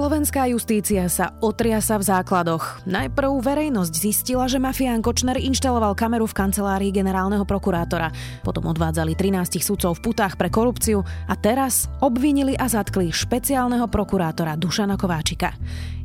Slovenská 0.00 0.48
justícia 0.48 1.12
sa 1.12 1.36
otriasa 1.44 2.00
v 2.00 2.08
základoch. 2.08 2.88
Najprv 2.88 3.36
verejnosť 3.44 3.92
zistila, 4.00 4.48
že 4.48 4.56
mafián 4.56 5.04
Kočner 5.04 5.36
inštaloval 5.36 5.92
kameru 5.92 6.24
v 6.24 6.40
kancelárii 6.40 6.88
generálneho 6.88 7.44
prokurátora. 7.44 8.08
Potom 8.40 8.64
odvádzali 8.72 9.12
13 9.12 9.60
sudcov 9.60 10.00
v 10.00 10.08
putách 10.08 10.40
pre 10.40 10.48
korupciu 10.48 11.04
a 11.04 11.36
teraz 11.36 11.92
obvinili 12.00 12.56
a 12.56 12.64
zatkli 12.64 13.12
špeciálneho 13.12 13.92
prokurátora 13.92 14.56
Dušana 14.56 14.96
Kováčika. 14.96 15.52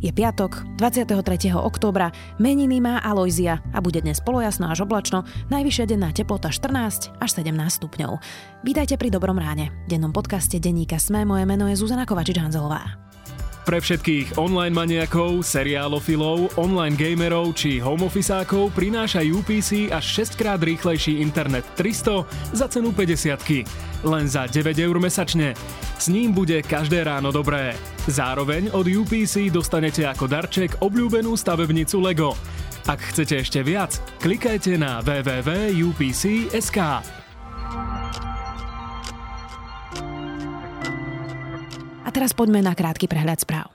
Je 0.04 0.12
piatok, 0.12 0.76
23. 0.76 1.56
októbra, 1.56 2.12
meniny 2.36 2.84
má 2.84 3.00
Alojzia 3.00 3.64
a 3.72 3.80
bude 3.80 4.04
dnes 4.04 4.20
polojasno 4.20 4.76
až 4.76 4.84
oblačno, 4.84 5.24
najvyššia 5.48 5.96
denná 5.96 6.12
teplota 6.12 6.52
14 6.52 7.16
až 7.16 7.30
17 7.32 7.48
stupňov. 7.80 8.20
Vítajte 8.68 9.00
pri 9.00 9.08
Dobrom 9.08 9.40
ráne. 9.40 9.72
Dennom 9.88 10.12
podcaste 10.12 10.60
denníka 10.60 11.00
Sme 11.00 11.24
moje 11.24 11.48
meno 11.48 11.72
je 11.72 11.80
Zuzana 11.80 12.04
Kovačič-Hanzelová. 12.04 13.05
Pre 13.66 13.82
všetkých 13.82 14.38
online 14.38 14.78
maniakov, 14.78 15.42
seriálofilov, 15.42 16.54
online 16.62 16.94
gamerov 16.94 17.58
či 17.58 17.82
homeofficeákov 17.82 18.70
prináša 18.78 19.26
UPC 19.26 19.90
až 19.90 20.22
6 20.22 20.38
krát 20.38 20.62
rýchlejší 20.62 21.18
internet 21.18 21.66
300 21.74 22.54
za 22.54 22.70
cenu 22.70 22.94
50 22.94 23.66
len 24.06 24.30
za 24.30 24.46
9 24.46 24.70
eur 24.78 25.02
mesačne. 25.02 25.58
S 25.98 26.14
ním 26.14 26.30
bude 26.30 26.62
každé 26.62 27.10
ráno 27.10 27.34
dobré. 27.34 27.74
Zároveň 28.06 28.70
od 28.70 28.86
UPC 28.86 29.50
dostanete 29.50 30.06
ako 30.06 30.30
darček 30.30 30.78
obľúbenú 30.86 31.34
stavebnicu 31.34 32.06
LEGO. 32.06 32.38
Ak 32.86 33.02
chcete 33.02 33.42
ešte 33.42 33.66
viac, 33.66 33.98
klikajte 34.22 34.78
na 34.78 35.02
www.upc.sk. 35.02 36.80
teraz 42.16 42.32
poďme 42.32 42.64
na 42.64 42.72
krátky 42.72 43.12
prehľad 43.12 43.44
správ. 43.44 43.68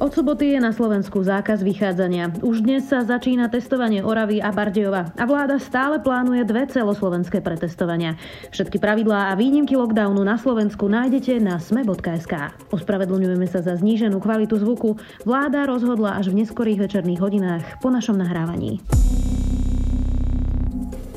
Od 0.00 0.08
soboty 0.16 0.56
je 0.56 0.60
na 0.64 0.72
Slovensku 0.72 1.20
zákaz 1.20 1.60
vychádzania. 1.60 2.40
Už 2.40 2.64
dnes 2.64 2.88
sa 2.88 3.04
začína 3.04 3.52
testovanie 3.52 4.00
Oravy 4.00 4.40
a 4.40 4.48
Bardejova 4.48 5.12
a 5.12 5.24
vláda 5.28 5.60
stále 5.60 6.00
plánuje 6.00 6.40
dve 6.48 6.64
celoslovenské 6.72 7.44
pretestovania. 7.44 8.16
Všetky 8.48 8.80
pravidlá 8.80 9.28
a 9.28 9.36
výnimky 9.36 9.76
lockdownu 9.76 10.24
na 10.24 10.40
Slovensku 10.40 10.88
nájdete 10.88 11.36
na 11.44 11.60
sme.sk. 11.60 12.32
Ospravedlňujeme 12.72 13.44
sa 13.44 13.60
za 13.60 13.76
zníženú 13.76 14.24
kvalitu 14.24 14.56
zvuku. 14.56 14.96
Vláda 15.28 15.68
rozhodla 15.68 16.16
až 16.16 16.32
v 16.32 16.48
neskorých 16.48 16.80
večerných 16.80 17.20
hodinách 17.20 17.64
po 17.84 17.92
našom 17.92 18.16
nahrávaní. 18.16 18.80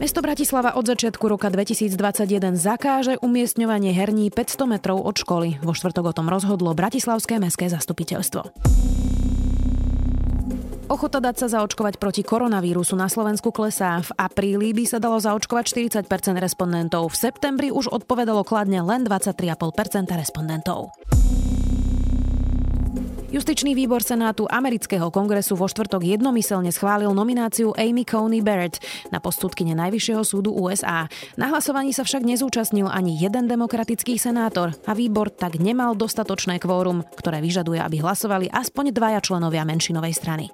Mesto 0.03 0.19
Bratislava 0.19 0.75
od 0.75 0.83
začiatku 0.83 1.31
roka 1.31 1.47
2021 1.47 2.59
zakáže 2.59 3.15
umiestňovanie 3.23 3.95
herní 3.95 4.27
500 4.35 4.67
metrov 4.67 4.99
od 4.99 5.15
školy. 5.15 5.63
Vo 5.63 5.71
štvrtok 5.71 6.11
o 6.11 6.13
tom 6.19 6.27
rozhodlo 6.27 6.75
Bratislavské 6.75 7.39
mestské 7.39 7.71
zastupiteľstvo. 7.71 8.51
Ochota 10.91 11.23
dať 11.23 11.47
sa 11.47 11.47
zaočkovať 11.55 12.03
proti 12.03 12.19
koronavírusu 12.19 12.99
na 12.99 13.07
Slovensku 13.07 13.55
klesá. 13.55 14.03
V 14.03 14.11
apríli 14.19 14.75
by 14.75 14.83
sa 14.83 14.99
dalo 14.99 15.23
zaočkovať 15.23 15.71
40% 16.03 16.11
respondentov. 16.35 17.07
V 17.07 17.23
septembri 17.23 17.71
už 17.71 17.87
odpovedalo 17.87 18.43
kladne 18.43 18.83
len 18.83 19.07
23,5% 19.07 19.55
respondentov. 20.19 20.91
Justičný 23.33 23.73
výbor 23.73 24.05
Senátu 24.05 24.45
amerického 24.45 25.09
kongresu 25.09 25.57
vo 25.57 25.65
štvrtok 25.65 26.05
jednomyselne 26.05 26.69
schválil 26.69 27.09
nomináciu 27.17 27.73
Amy 27.73 28.05
Coney 28.05 28.45
Barrett 28.45 28.77
na 29.09 29.17
postudkyne 29.17 29.73
Najvyššieho 29.73 30.21
súdu 30.21 30.53
USA. 30.53 31.09
Na 31.33 31.49
hlasovaní 31.49 31.97
sa 31.97 32.05
však 32.05 32.29
nezúčastnil 32.29 32.85
ani 32.85 33.17
jeden 33.17 33.49
demokratický 33.49 34.21
senátor 34.21 34.77
a 34.85 34.93
výbor 34.93 35.33
tak 35.33 35.57
nemal 35.57 35.97
dostatočné 35.97 36.61
kvórum, 36.61 37.01
ktoré 37.17 37.41
vyžaduje, 37.41 37.81
aby 37.81 38.05
hlasovali 38.05 38.53
aspoň 38.53 38.93
dvaja 38.93 39.17
členovia 39.25 39.65
menšinovej 39.65 40.13
strany. 40.13 40.53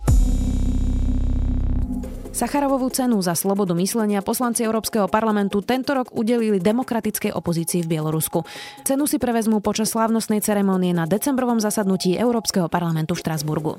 Sacharovovú 2.39 2.87
cenu 2.87 3.19
za 3.19 3.35
slobodu 3.35 3.75
myslenia 3.75 4.23
poslanci 4.23 4.63
Európskeho 4.63 5.11
parlamentu 5.11 5.59
tento 5.59 5.91
rok 5.91 6.15
udelili 6.15 6.55
demokratickej 6.55 7.35
opozícii 7.35 7.83
v 7.83 7.99
Bielorusku. 7.99 8.47
Cenu 8.87 9.03
si 9.11 9.19
prevezmú 9.19 9.59
počas 9.59 9.91
slávnostnej 9.91 10.39
ceremonie 10.39 10.95
na 10.95 11.03
decembrovom 11.03 11.59
zasadnutí 11.59 12.15
Európskeho 12.15 12.71
parlamentu 12.71 13.11
v 13.11 13.27
Štrasburgu. 13.27 13.75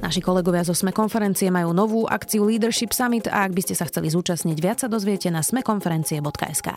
Naši 0.00 0.24
kolegovia 0.24 0.64
zo 0.64 0.72
SME 0.72 0.96
konferencie 0.96 1.52
majú 1.52 1.76
novú 1.76 2.08
akciu 2.08 2.48
Leadership 2.48 2.96
Summit 2.96 3.28
a 3.28 3.44
ak 3.44 3.52
by 3.52 3.60
ste 3.68 3.76
sa 3.76 3.84
chceli 3.84 4.08
zúčastniť, 4.08 4.56
viac 4.56 4.80
sa 4.80 4.88
dozviete 4.88 5.28
na 5.28 5.44
smekonferencie.sk. 5.44 6.68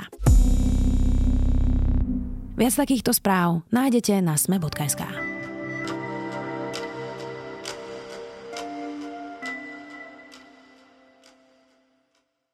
Viac 2.59 2.73
takýchto 2.75 3.15
správ 3.15 3.63
nájdete 3.71 4.19
na 4.19 4.35
sme.sk. 4.35 5.28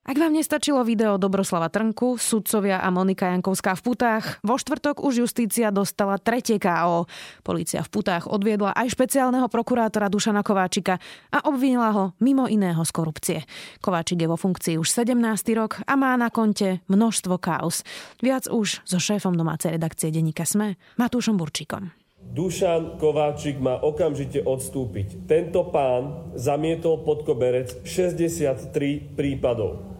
Ak 0.06 0.22
vám 0.22 0.38
nestačilo 0.38 0.86
video 0.86 1.18
Dobroslava 1.18 1.66
Trnku, 1.74 2.22
sudcovia 2.22 2.78
a 2.78 2.94
Monika 2.94 3.26
Jankovská 3.26 3.74
v 3.74 3.90
putách, 3.90 4.38
vo 4.46 4.54
štvrtok 4.54 5.02
už 5.02 5.26
justícia 5.26 5.74
dostala 5.74 6.22
tretie 6.22 6.62
KO. 6.62 7.10
Polícia 7.42 7.82
v 7.82 7.90
putách 7.90 8.30
odviedla 8.30 8.78
aj 8.78 8.94
špeciálneho 8.94 9.50
prokurátora 9.50 10.06
Dušana 10.14 10.46
Kováčika 10.46 11.02
a 11.34 11.50
obvinila 11.50 11.90
ho 11.90 12.14
mimo 12.22 12.46
iného 12.46 12.86
z 12.86 12.92
korupcie. 12.94 13.40
Kováčik 13.82 14.22
je 14.22 14.30
vo 14.30 14.38
funkcii 14.38 14.78
už 14.78 14.86
17. 14.94 15.18
rok 15.58 15.82
a 15.90 15.98
má 15.98 16.14
na 16.22 16.30
konte 16.30 16.86
množstvo 16.86 17.42
kaos. 17.42 17.82
Viac 18.22 18.46
už 18.46 18.86
so 18.86 19.02
šéfom 19.02 19.34
domácej 19.34 19.74
redakcie 19.74 20.14
denníka 20.14 20.46
SME, 20.46 20.78
Matúšom 21.02 21.34
Burčíkom. 21.34 21.90
Dušan 22.30 23.02
Kováčik 23.02 23.58
má 23.58 23.82
okamžite 23.82 24.46
odstúpiť. 24.46 25.26
Tento 25.26 25.66
pán 25.74 26.30
zamietol 26.38 27.02
pod 27.02 27.26
koberec 27.26 27.82
63 27.82 28.70
prípadov 29.18 29.95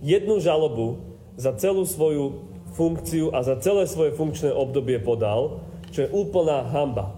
jednu 0.00 0.40
žalobu 0.40 1.16
za 1.36 1.56
celú 1.56 1.84
svoju 1.88 2.50
funkciu 2.76 3.32
a 3.32 3.44
za 3.44 3.56
celé 3.60 3.84
svoje 3.88 4.12
funkčné 4.16 4.52
obdobie 4.52 5.00
podal, 5.00 5.60
čo 5.90 6.06
je 6.06 6.08
úplná 6.12 6.64
hamba. 6.68 7.16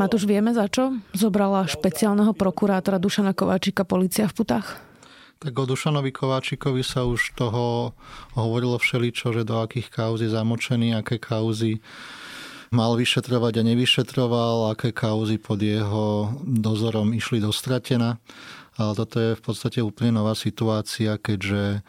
Matúš, 0.00 0.26
vieme 0.26 0.50
za 0.50 0.66
čo? 0.66 0.98
Zobrala 1.14 1.68
špeciálneho 1.68 2.34
prokurátora 2.34 2.98
Dušana 2.98 3.36
Kováčika 3.36 3.86
policia 3.86 4.26
v 4.26 4.42
putách? 4.42 4.82
Tak 5.38 5.52
o 5.54 5.64
Dušanovi 5.68 6.10
Kováčikovi 6.10 6.82
sa 6.82 7.06
už 7.06 7.36
toho 7.38 7.92
hovorilo 8.34 8.80
všeličo, 8.80 9.30
že 9.30 9.46
do 9.46 9.60
akých 9.60 9.92
kauz 9.92 10.24
je 10.24 10.32
zamočený, 10.32 10.96
aké 10.98 11.20
kauzy 11.20 11.78
mal 12.74 12.98
vyšetrovať 12.98 13.62
a 13.62 13.66
nevyšetroval, 13.68 14.74
aké 14.74 14.90
kauzy 14.90 15.38
pod 15.38 15.62
jeho 15.62 16.34
dozorom 16.42 17.14
išli 17.14 17.38
do 17.38 17.54
stratená 17.54 18.18
ale 18.74 18.92
toto 18.98 19.16
je 19.22 19.38
v 19.38 19.42
podstate 19.42 19.78
úplne 19.80 20.18
nová 20.18 20.34
situácia, 20.34 21.14
keďže 21.18 21.86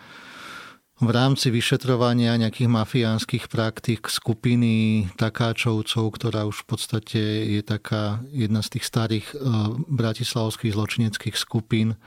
v 0.95 1.09
rámci 1.11 1.51
vyšetrovania 1.51 2.39
nejakých 2.39 2.71
mafiánskych 2.71 3.51
praktík 3.51 4.07
skupiny 4.07 5.05
takáčovcov, 5.19 6.07
ktorá 6.07 6.47
už 6.47 6.63
v 6.63 6.65
podstate 6.71 7.21
je 7.51 7.61
taká 7.67 8.23
jedna 8.31 8.63
z 8.63 8.79
tých 8.79 8.85
starých 8.87 9.27
e, 9.27 9.35
bratislavských 9.91 10.71
zločineckých 10.71 11.35
skupín, 11.35 11.99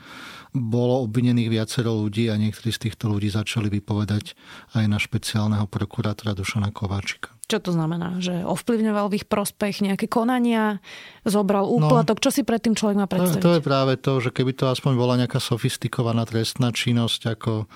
bolo 0.57 1.05
obvinených 1.05 1.53
viacero 1.53 1.93
ľudí 2.01 2.33
a 2.33 2.41
niektorí 2.41 2.73
z 2.73 2.89
týchto 2.89 3.13
ľudí 3.13 3.29
začali 3.29 3.69
vypovedať 3.69 4.33
aj 4.73 4.85
na 4.89 4.97
špeciálneho 4.97 5.69
prokurátora 5.69 6.33
Dušana 6.33 6.73
Kováčika. 6.73 7.29
Čo 7.45 7.61
to 7.61 7.69
znamená? 7.77 8.17
Že 8.17 8.41
ovplyvňoval 8.45 9.05
v 9.13 9.17
ich 9.21 9.25
prospech 9.29 9.85
nejaké 9.85 10.09
konania, 10.09 10.81
zobral 11.29 11.69
no. 11.69 11.77
úplatok? 11.77 12.17
No, 12.17 12.23
čo 12.25 12.33
si 12.33 12.41
predtým 12.41 12.73
človek 12.73 12.97
má 12.97 13.05
predstaviť? 13.05 13.41
To, 13.41 13.53
to 13.53 13.57
je 13.57 13.61
práve 13.61 13.93
to, 14.01 14.17
že 14.17 14.33
keby 14.33 14.57
to 14.57 14.65
aspoň 14.65 14.97
bola 14.97 15.13
nejaká 15.21 15.37
sofistikovaná 15.37 16.25
trestná 16.25 16.73
činnosť 16.73 17.37
ako 17.37 17.69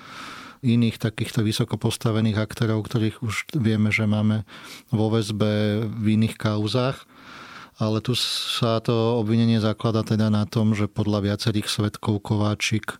iných 0.64 0.96
takýchto 0.96 1.44
vysoko 1.44 1.76
postavených 1.76 2.40
aktérov, 2.40 2.80
ktorých 2.88 3.20
už 3.20 3.52
vieme, 3.52 3.92
že 3.92 4.08
máme 4.08 4.48
vo 4.88 5.12
väzbe 5.12 5.84
v 5.84 6.06
iných 6.16 6.40
kauzách. 6.40 7.04
Ale 7.76 7.98
tu 7.98 8.14
sa 8.16 8.78
to 8.78 9.18
obvinenie 9.18 9.58
zaklada 9.58 10.06
teda 10.06 10.30
na 10.30 10.46
tom, 10.46 10.72
že 10.78 10.86
podľa 10.86 11.34
viacerých 11.34 11.66
svetkov 11.66 12.22
Kováčik 12.22 12.96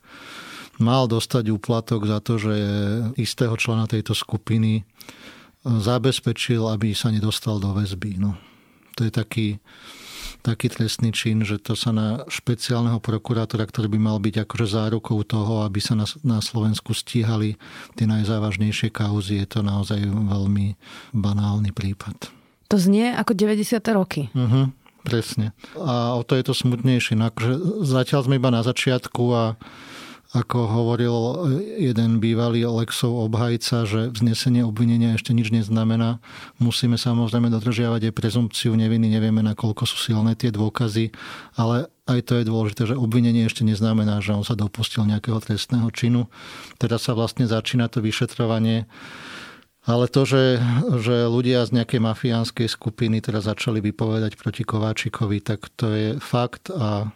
mal 0.82 1.06
dostať 1.06 1.54
úplatok 1.54 2.10
za 2.10 2.18
to, 2.18 2.42
že 2.42 2.54
istého 3.14 3.54
člena 3.54 3.86
tejto 3.86 4.18
skupiny 4.18 4.82
zabezpečil, 5.64 6.66
aby 6.66 6.92
sa 6.92 7.14
nedostal 7.14 7.62
do 7.62 7.70
väzby. 7.70 8.18
No. 8.18 8.34
To 8.98 9.06
je 9.06 9.12
taký 9.14 9.46
taký 10.40 10.72
trestný 10.72 11.14
čin, 11.14 11.44
že 11.44 11.60
to 11.60 11.76
sa 11.76 11.92
na 11.92 12.24
špeciálneho 12.26 12.98
prokurátora, 12.98 13.68
ktorý 13.68 13.92
by 13.92 14.00
mal 14.00 14.18
byť 14.18 14.48
akože 14.48 14.66
zárukou 14.66 15.20
toho, 15.22 15.62
aby 15.62 15.78
sa 15.78 15.94
na, 15.94 16.08
na 16.24 16.38
Slovensku 16.40 16.96
stíhali 16.96 17.60
tie 17.94 18.06
najzávažnejšie 18.08 18.90
kauzy, 18.90 19.44
je 19.44 19.46
to 19.46 19.60
naozaj 19.62 20.00
veľmi 20.02 20.74
banálny 21.12 21.70
prípad. 21.70 22.32
To 22.72 22.76
znie 22.80 23.12
ako 23.12 23.36
90. 23.36 23.78
roky. 23.92 24.32
Uh-huh, 24.32 24.72
presne. 25.04 25.52
A 25.76 26.16
o 26.16 26.24
to 26.24 26.34
je 26.34 26.44
to 26.48 26.56
smutnejšie. 26.56 27.14
No, 27.14 27.28
akože 27.28 27.84
zatiaľ 27.84 28.20
sme 28.24 28.40
iba 28.40 28.48
na 28.48 28.64
začiatku 28.64 29.22
a 29.30 29.42
ako 30.34 30.58
hovoril 30.66 31.16
jeden 31.78 32.18
bývalý 32.18 32.66
Lexov 32.66 33.30
obhajca, 33.30 33.86
že 33.86 34.10
vznesenie 34.10 34.66
obvinenia 34.66 35.14
ešte 35.14 35.30
nič 35.30 35.54
neznamená. 35.54 36.18
Musíme 36.58 36.98
samozrejme 36.98 37.54
dodržiavať 37.54 38.10
aj 38.10 38.16
prezumpciu 38.18 38.74
neviny, 38.74 39.14
nevieme, 39.14 39.46
nakoľko 39.46 39.86
sú 39.86 40.10
silné 40.10 40.34
tie 40.34 40.50
dôkazy, 40.50 41.14
ale 41.54 41.86
aj 42.10 42.20
to 42.26 42.42
je 42.42 42.50
dôležité, 42.50 42.82
že 42.90 42.98
obvinenie 42.98 43.46
ešte 43.46 43.62
neznamená, 43.62 44.18
že 44.18 44.34
on 44.34 44.42
sa 44.42 44.58
dopustil 44.58 45.06
nejakého 45.06 45.38
trestného 45.38 45.86
činu. 45.94 46.26
Teraz 46.82 47.06
sa 47.06 47.14
vlastne 47.14 47.46
začína 47.46 47.86
to 47.86 48.02
vyšetrovanie. 48.02 48.90
Ale 49.84 50.08
to, 50.08 50.24
že, 50.24 50.58
že 51.04 51.28
ľudia 51.28 51.60
z 51.68 51.76
nejakej 51.76 52.00
mafiánskej 52.00 52.68
skupiny 52.72 53.20
teraz 53.20 53.44
začali 53.44 53.84
vypovedať 53.84 54.40
proti 54.40 54.64
Kováčikovi, 54.64 55.44
tak 55.44 55.68
to 55.76 55.92
je 55.92 56.08
fakt 56.18 56.72
a 56.72 57.12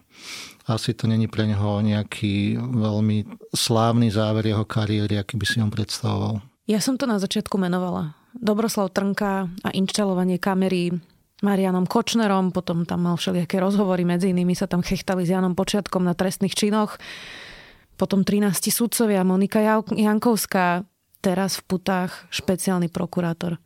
asi 0.68 0.92
to 0.92 1.08
není 1.08 1.26
pre 1.26 1.48
neho 1.48 1.80
nejaký 1.80 2.60
veľmi 2.60 3.48
slávny 3.56 4.12
záver 4.12 4.52
jeho 4.52 4.68
kariéry, 4.68 5.16
aký 5.16 5.40
by 5.40 5.46
si 5.48 5.58
on 5.64 5.72
predstavoval. 5.72 6.44
Ja 6.68 6.84
som 6.84 7.00
to 7.00 7.08
na 7.08 7.16
začiatku 7.16 7.56
menovala. 7.56 8.12
Dobroslav 8.36 8.92
Trnka 8.92 9.48
a 9.48 9.68
inštalovanie 9.72 10.36
kamery 10.36 10.92
Marianom 11.40 11.86
Kočnerom, 11.86 12.50
potom 12.50 12.82
tam 12.82 13.06
mal 13.08 13.16
všelijaké 13.16 13.62
rozhovory, 13.62 14.02
medzi 14.02 14.34
inými 14.34 14.52
sa 14.58 14.66
tam 14.66 14.82
chechtali 14.82 15.22
s 15.22 15.32
Janom 15.32 15.54
Počiatkom 15.54 16.02
na 16.02 16.12
trestných 16.12 16.52
činoch. 16.52 16.98
Potom 17.94 18.26
13 18.26 18.58
sudcovia, 18.74 19.22
Monika 19.22 19.62
Jankovská, 19.90 20.82
teraz 21.22 21.62
v 21.62 21.78
putách 21.78 22.26
špeciálny 22.30 22.90
prokurátor. 22.90 23.62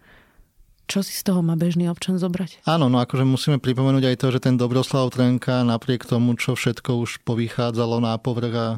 Čo 0.91 1.01
si 1.01 1.15
z 1.15 1.23
toho 1.25 1.41
má 1.41 1.55
bežný 1.55 1.89
občan 1.89 2.19
zobrať? 2.19 2.67
Áno, 2.69 2.91
no 2.93 3.01
akože 3.01 3.25
musíme 3.25 3.57
pripomenúť 3.63 4.13
aj 4.13 4.17
to, 4.19 4.27
že 4.35 4.45
ten 4.45 4.61
Dobroslav 4.61 5.09
Trenka 5.15 5.63
napriek 5.65 6.05
tomu, 6.05 6.35
čo 6.37 6.59
všetko 6.59 7.01
už 7.01 7.25
povychádzalo 7.25 8.03
na 8.03 8.19
povrch 8.19 8.55
a 8.55 8.69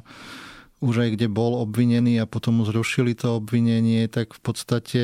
už 0.85 1.01
aj 1.01 1.11
kde 1.17 1.27
bol 1.33 1.57
obvinený 1.65 2.21
a 2.21 2.29
potom 2.29 2.61
mu 2.61 2.69
zrušili 2.69 3.17
to 3.17 3.41
obvinenie, 3.41 4.05
tak 4.07 4.37
v 4.37 4.41
podstate 4.45 5.03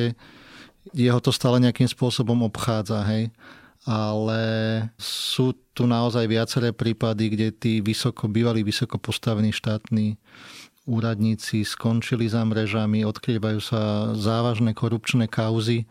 jeho 0.92 1.20
to 1.24 1.32
stále 1.32 1.56
nejakým 1.56 1.88
spôsobom 1.88 2.44
obchádza, 2.44 3.00
hej. 3.08 3.32
Ale 3.88 4.42
sú 5.00 5.56
tu 5.72 5.88
naozaj 5.88 6.28
viaceré 6.28 6.76
prípady, 6.76 7.32
kde 7.32 7.48
tí 7.48 7.72
vysoko, 7.80 8.28
bývalí 8.28 8.60
vysoko 8.60 9.00
postavení 9.00 9.56
štátni 9.56 10.20
úradníci 10.84 11.64
skončili 11.64 12.28
za 12.28 12.44
mrežami, 12.44 13.06
odkrývajú 13.08 13.60
sa 13.62 14.12
závažné 14.12 14.76
korupčné 14.76 15.30
kauzy 15.30 15.88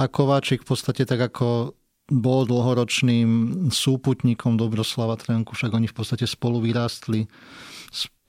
a 0.00 0.08
Kováčik 0.08 0.64
v 0.64 0.72
podstate 0.72 1.04
tak 1.04 1.20
ako 1.20 1.76
bol 2.10 2.42
dlhoročným 2.48 3.28
súputníkom 3.70 4.58
Dobroslava 4.58 5.14
Trenku, 5.14 5.54
však 5.54 5.70
oni 5.70 5.86
v 5.86 5.94
podstate 5.94 6.26
spolu 6.26 6.58
vyrástli, 6.58 7.30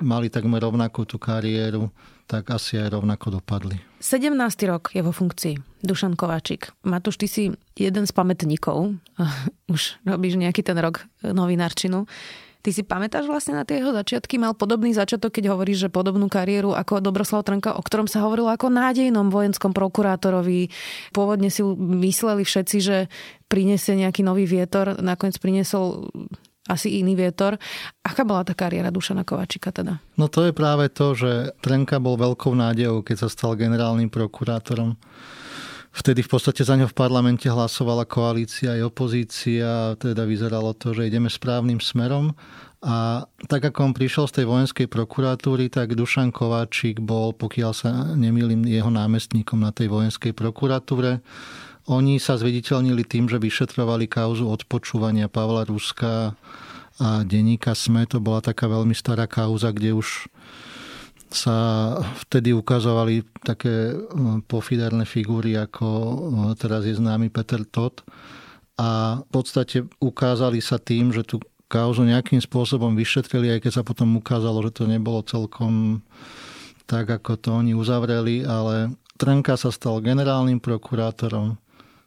mali 0.05 0.29
takmer 0.29 0.61
rovnakú 0.61 1.07
tú 1.07 1.17
kariéru, 1.17 1.89
tak 2.29 2.51
asi 2.53 2.77
aj 2.77 2.93
rovnako 2.93 3.41
dopadli. 3.41 3.81
17. 3.97 4.37
rok 4.69 4.93
je 4.93 5.01
vo 5.01 5.09
funkcii 5.09 5.81
Dušan 5.81 6.13
Kováčik. 6.13 6.75
Matúš, 6.85 7.17
ty 7.17 7.27
si 7.27 7.43
jeden 7.73 8.05
z 8.05 8.11
pamätníkov, 8.13 8.93
už 9.73 9.97
robíš 10.05 10.37
nejaký 10.37 10.61
ten 10.61 10.77
rok 10.77 11.01
novinárčinu. 11.25 12.05
Ty 12.61 12.69
si 12.69 12.85
pamätáš 12.85 13.25
vlastne 13.25 13.57
na 13.57 13.65
tie 13.65 13.81
jeho 13.81 13.89
začiatky? 13.89 14.37
Mal 14.37 14.53
podobný 14.53 14.93
začiatok, 14.93 15.33
keď 15.33 15.57
hovoríš, 15.57 15.89
že 15.89 15.89
podobnú 15.89 16.29
kariéru 16.29 16.77
ako 16.77 17.01
Dobroslav 17.01 17.41
Trnka, 17.41 17.73
o 17.73 17.81
ktorom 17.81 18.05
sa 18.05 18.21
hovorilo 18.21 18.53
ako 18.53 18.69
nádejnom 18.69 19.33
vojenskom 19.33 19.73
prokurátorovi. 19.73 20.69
Pôvodne 21.09 21.49
si 21.49 21.65
mysleli 21.65 22.45
všetci, 22.45 22.77
že 22.77 23.09
prinesie 23.49 23.97
nejaký 23.97 24.21
nový 24.21 24.45
vietor, 24.45 25.01
nakoniec 25.01 25.41
priniesol 25.41 26.13
asi 26.69 27.01
iný 27.01 27.17
vietor. 27.17 27.57
Aká 28.05 28.21
bola 28.21 28.45
tá 28.45 28.53
kariéra 28.53 28.93
Dušana 28.93 29.25
Kovačika 29.25 29.73
teda? 29.73 29.97
No 30.15 30.29
to 30.29 30.45
je 30.45 30.53
práve 30.53 30.93
to, 30.93 31.17
že 31.17 31.57
Trnka 31.65 31.97
bol 31.97 32.21
veľkou 32.21 32.53
nádejou, 32.53 33.01
keď 33.01 33.25
sa 33.25 33.27
stal 33.33 33.57
generálnym 33.57 34.13
prokurátorom. 34.13 34.95
Vtedy 35.91 36.23
v 36.23 36.31
podstate 36.31 36.63
za 36.63 36.79
ňo 36.79 36.87
v 36.87 36.95
parlamente 36.95 37.51
hlasovala 37.51 38.07
koalícia 38.07 38.79
aj 38.79 38.87
opozícia, 38.87 39.99
teda 39.99 40.23
vyzeralo 40.23 40.71
to, 40.71 40.95
že 40.95 41.11
ideme 41.11 41.27
správnym 41.27 41.83
smerom. 41.83 42.31
A 42.81 43.27
tak 43.45 43.67
ako 43.69 43.91
on 43.91 43.93
prišiel 43.93 44.25
z 44.25 44.41
tej 44.41 44.45
vojenskej 44.47 44.87
prokuratúry, 44.89 45.69
tak 45.69 45.93
Dušan 45.93 46.33
Kováčik 46.33 47.03
bol, 47.03 47.35
pokiaľ 47.35 47.71
sa 47.75 47.91
nemýlim, 48.17 48.65
jeho 48.65 48.89
námestníkom 48.89 49.61
na 49.61 49.69
tej 49.75 49.91
vojenskej 49.91 50.31
prokuratúre. 50.33 51.21
Oni 51.91 52.17
sa 52.17 52.39
zviditeľnili 52.39 53.03
tým, 53.05 53.27
že 53.27 53.37
vyšetrovali 53.37 54.07
kauzu 54.07 54.47
odpočúvania 54.47 55.27
Pavla 55.27 55.67
Ruska 55.67 56.33
a 57.01 57.25
denníka 57.27 57.75
SME. 57.75 58.07
To 58.09 58.23
bola 58.23 58.39
taká 58.39 58.65
veľmi 58.65 58.95
stará 58.95 59.27
kauza, 59.27 59.75
kde 59.75 59.93
už 59.93 60.31
sa 61.31 61.95
vtedy 62.27 62.51
ukazovali 62.51 63.23
také 63.41 63.95
hm, 63.95 64.45
pofiderné 64.45 65.07
figúry, 65.07 65.55
ako 65.55 65.87
hm, 65.87 66.59
teraz 66.59 66.83
je 66.83 66.99
známy 66.99 67.31
Peter 67.31 67.63
Todd. 67.63 68.03
A 68.75 69.21
v 69.23 69.29
podstate 69.29 69.87
ukázali 70.01 70.59
sa 70.59 70.75
tým, 70.81 71.15
že 71.15 71.23
tú 71.23 71.39
kauzu 71.71 72.03
nejakým 72.03 72.43
spôsobom 72.43 72.91
vyšetrili, 72.99 73.47
aj 73.55 73.63
keď 73.63 73.71
sa 73.79 73.83
potom 73.87 74.19
ukázalo, 74.19 74.59
že 74.67 74.75
to 74.75 74.83
nebolo 74.89 75.23
celkom 75.23 76.03
tak, 76.83 77.07
ako 77.07 77.39
to 77.39 77.49
oni 77.55 77.71
uzavreli, 77.71 78.43
ale 78.43 78.91
Trnka 79.15 79.55
sa 79.55 79.71
stal 79.71 80.03
generálnym 80.03 80.59
prokurátorom, 80.59 81.55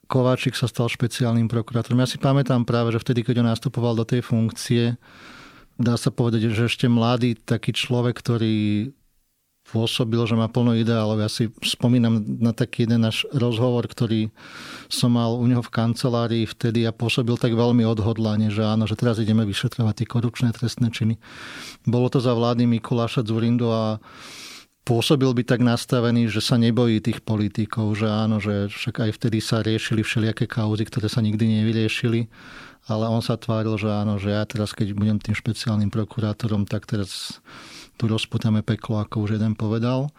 Kováčik 0.05 0.53
sa 0.53 0.69
stal 0.69 0.93
špeciálnym 0.93 1.49
prokurátorom. 1.49 2.05
Ja 2.05 2.09
si 2.11 2.21
pamätám 2.21 2.69
práve, 2.69 2.93
že 2.93 3.00
vtedy, 3.00 3.25
keď 3.25 3.41
on 3.41 3.49
nastupoval 3.49 3.97
do 3.97 4.05
tej 4.05 4.21
funkcie, 4.21 5.00
dá 5.81 5.97
sa 5.97 6.12
povedať, 6.12 6.53
že 6.53 6.69
ešte 6.69 6.87
mladý 6.93 7.41
taký 7.41 7.73
človek, 7.73 8.21
ktorý 8.21 8.93
pôsobil, 9.64 10.20
že 10.28 10.37
má 10.37 10.46
plno 10.52 10.76
ideálov. 10.76 11.25
Ja 11.25 11.31
si 11.32 11.49
spomínam 11.64 12.20
na 12.38 12.52
taký 12.52 12.84
jeden 12.84 13.02
náš 13.02 13.25
rozhovor, 13.32 13.88
ktorý 13.88 14.28
som 14.93 15.16
mal 15.16 15.34
u 15.34 15.44
neho 15.49 15.64
v 15.64 15.72
kancelárii 15.72 16.44
vtedy 16.44 16.84
a 16.84 16.93
pôsobil 16.93 17.34
tak 17.40 17.56
veľmi 17.56 17.82
odhodlane, 17.88 18.52
že 18.52 18.61
áno, 18.61 18.84
že 18.84 18.94
teraz 18.94 19.16
ideme 19.16 19.49
vyšetrovať 19.49 20.05
tie 20.05 20.06
korupčné 20.06 20.52
trestné 20.52 20.93
činy. 20.93 21.16
Bolo 21.88 22.12
to 22.12 22.20
za 22.20 22.37
vlády 22.37 22.69
Mikuláša 22.69 23.25
Zurindu 23.25 23.72
a 23.72 23.99
pôsobil 24.84 25.32
by 25.32 25.43
tak 25.49 25.64
nastavený, 25.64 26.28
že 26.28 26.44
sa 26.44 26.61
nebojí 26.61 27.00
tých 27.00 27.25
politikov, 27.25 27.96
že 27.96 28.05
áno, 28.05 28.37
že 28.38 28.69
však 28.69 29.08
aj 29.08 29.11
vtedy 29.16 29.40
sa 29.40 29.64
riešili 29.64 30.05
všelijaké 30.05 30.44
kauzy, 30.44 30.84
ktoré 30.84 31.08
sa 31.08 31.25
nikdy 31.25 31.64
nevyriešili, 31.64 32.28
ale 32.84 33.08
on 33.08 33.25
sa 33.25 33.40
tváril, 33.40 33.81
že 33.81 33.88
áno, 33.88 34.20
že 34.20 34.37
ja 34.37 34.44
teraz, 34.44 34.76
keď 34.76 34.93
budem 34.93 35.16
tým 35.16 35.32
špeciálnym 35.32 35.88
prokurátorom, 35.88 36.69
tak 36.69 36.84
teraz 36.84 37.40
tu 37.96 38.11
rozputáme 38.11 38.62
peklo, 38.67 39.00
ako 39.00 39.25
už 39.25 39.38
jeden 39.38 39.55
povedal. 39.55 40.11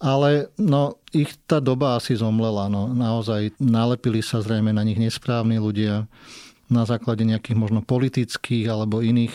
Ale 0.00 0.48
no, 0.56 0.96
ich 1.12 1.36
tá 1.44 1.60
doba 1.60 2.00
asi 2.00 2.16
zomlela. 2.16 2.72
No. 2.72 2.88
Naozaj 2.88 3.60
nalepili 3.60 4.24
sa 4.24 4.40
zrejme 4.40 4.72
na 4.72 4.80
nich 4.80 4.96
nesprávni 4.96 5.60
ľudia. 5.60 6.08
Na 6.70 6.86
základe 6.86 7.26
nejakých 7.26 7.58
možno 7.58 7.82
politických 7.82 8.70
alebo 8.70 9.02
iných 9.02 9.34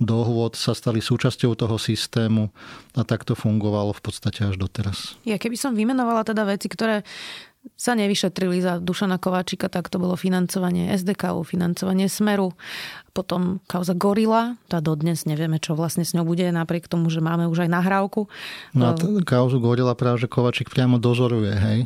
dohôd 0.00 0.56
sa 0.56 0.72
stali 0.72 1.04
súčasťou 1.04 1.52
toho 1.52 1.76
systému 1.76 2.48
a 2.96 3.04
tak 3.04 3.28
to 3.28 3.36
fungovalo 3.36 3.92
v 3.92 4.00
podstate 4.00 4.48
až 4.48 4.56
doteraz. 4.56 5.20
Ja 5.28 5.36
keby 5.36 5.60
som 5.60 5.76
vymenovala 5.76 6.24
teda 6.24 6.48
veci, 6.48 6.72
ktoré 6.72 7.04
sa 7.76 7.92
nevyšetrili 7.96 8.60
za 8.60 8.80
Dušana 8.80 9.20
Kováčika, 9.20 9.68
tak 9.68 9.88
to 9.88 10.00
bolo 10.00 10.16
financovanie 10.16 10.92
SDK, 10.96 11.32
financovanie 11.44 12.08
Smeru, 12.08 12.56
potom 13.12 13.60
kauza 13.68 13.92
Gorila, 13.92 14.56
tá 14.68 14.80
dodnes 14.80 15.24
nevieme, 15.28 15.60
čo 15.60 15.76
vlastne 15.76 16.04
s 16.04 16.16
ňou 16.16 16.24
bude, 16.24 16.44
napriek 16.48 16.88
tomu, 16.88 17.08
že 17.12 17.20
máme 17.20 17.48
už 17.48 17.68
aj 17.68 17.70
nahrávku. 17.72 18.28
No 18.72 18.92
a 18.92 18.96
t- 18.96 19.08
kauzu 19.24 19.60
Gorila 19.60 19.92
práve, 19.92 20.24
že 20.24 20.28
Kovačik 20.28 20.72
priamo 20.72 20.96
dozoruje, 20.96 21.52
hej? 21.52 21.80